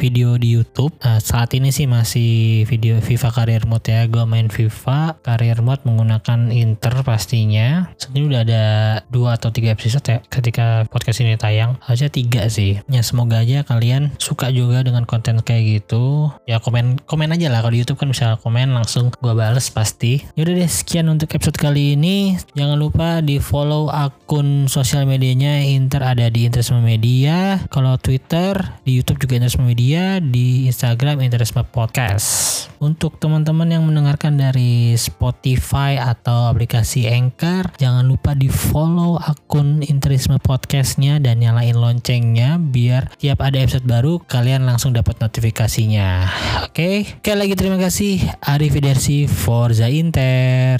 video 0.00 0.40
di 0.40 0.56
YouTube. 0.56 0.96
Nah, 1.04 1.20
saat 1.20 1.52
ini 1.52 1.68
sih 1.68 1.84
masih 1.84 2.64
video 2.64 2.96
FIFA 3.04 3.28
Career 3.28 3.62
Mode 3.68 3.92
ya. 3.92 4.08
Gue 4.08 4.24
main 4.24 4.48
FIFA 4.48 5.20
Career 5.20 5.60
Mode 5.60 5.84
menggunakan 5.84 6.48
Inter 6.48 7.04
pastinya. 7.04 7.92
Ini 8.00 8.20
udah 8.24 8.40
ada 8.42 8.64
dua 9.12 9.36
atau 9.36 9.52
tiga 9.52 9.76
episode 9.76 10.02
ya 10.08 10.18
ketika 10.32 10.88
podcast 10.88 11.20
ini 11.20 11.36
tayang. 11.36 11.76
Harusnya 11.84 12.08
tiga 12.08 12.48
sih. 12.48 12.80
Ya 12.88 13.04
semoga 13.04 13.44
aja 13.44 13.60
kalian 13.62 14.16
suka 14.16 14.48
juga 14.48 14.80
dengan 14.80 15.04
konten 15.04 15.44
kayak 15.44 15.84
gitu. 15.84 16.32
Ya 16.48 16.64
komen 16.64 16.96
komen 17.04 17.36
aja 17.36 17.52
lah 17.52 17.59
kalau 17.60 17.76
di 17.76 17.80
YouTube 17.84 18.00
kan 18.00 18.08
bisa 18.10 18.36
komen 18.40 18.72
langsung 18.72 19.12
gue 19.12 19.34
bales 19.36 19.68
pasti. 19.70 20.24
Yaudah 20.34 20.54
deh 20.56 20.70
sekian 20.70 21.06
untuk 21.12 21.30
episode 21.36 21.56
kali 21.56 21.94
ini. 21.94 22.40
Jangan 22.56 22.76
lupa 22.80 23.20
di 23.20 23.38
follow 23.38 23.92
akun 23.92 24.66
sosial 24.66 25.04
medianya 25.04 25.62
Inter 25.64 26.02
ada 26.02 26.26
di 26.28 26.48
Interisme 26.48 26.80
Media. 26.82 27.60
Kalau 27.68 28.00
Twitter 28.00 28.56
di 28.82 28.98
YouTube 28.98 29.22
juga 29.22 29.40
Interisme 29.40 29.68
Media, 29.68 30.18
di 30.18 30.66
Instagram 30.66 31.20
Interisme 31.22 31.62
Podcast. 31.68 32.50
Untuk 32.80 33.20
teman-teman 33.20 33.68
yang 33.68 33.84
mendengarkan 33.84 34.40
dari 34.40 34.96
Spotify 34.96 36.00
atau 36.00 36.48
aplikasi 36.48 37.12
Anchor, 37.12 37.76
jangan 37.76 38.08
lupa 38.08 38.32
di 38.32 38.48
follow 38.48 39.20
akun 39.20 39.84
Interisme 39.84 40.40
Podcastnya 40.40 41.20
dan 41.20 41.44
nyalain 41.44 41.76
loncengnya 41.76 42.56
biar 42.56 43.12
tiap 43.20 43.44
ada 43.44 43.60
episode 43.60 43.84
baru 43.84 44.16
kalian 44.24 44.64
langsung 44.64 44.96
dapat 44.96 45.20
notifikasinya. 45.20 46.32
Oke, 46.72 47.04
okay? 47.20 47.34
oke 47.44 47.49
lagi 47.50 47.66
terima 47.66 47.82
kasih. 47.82 48.22
Arrivederci 48.46 49.26
Forza 49.26 49.90
Inter. 49.90 50.78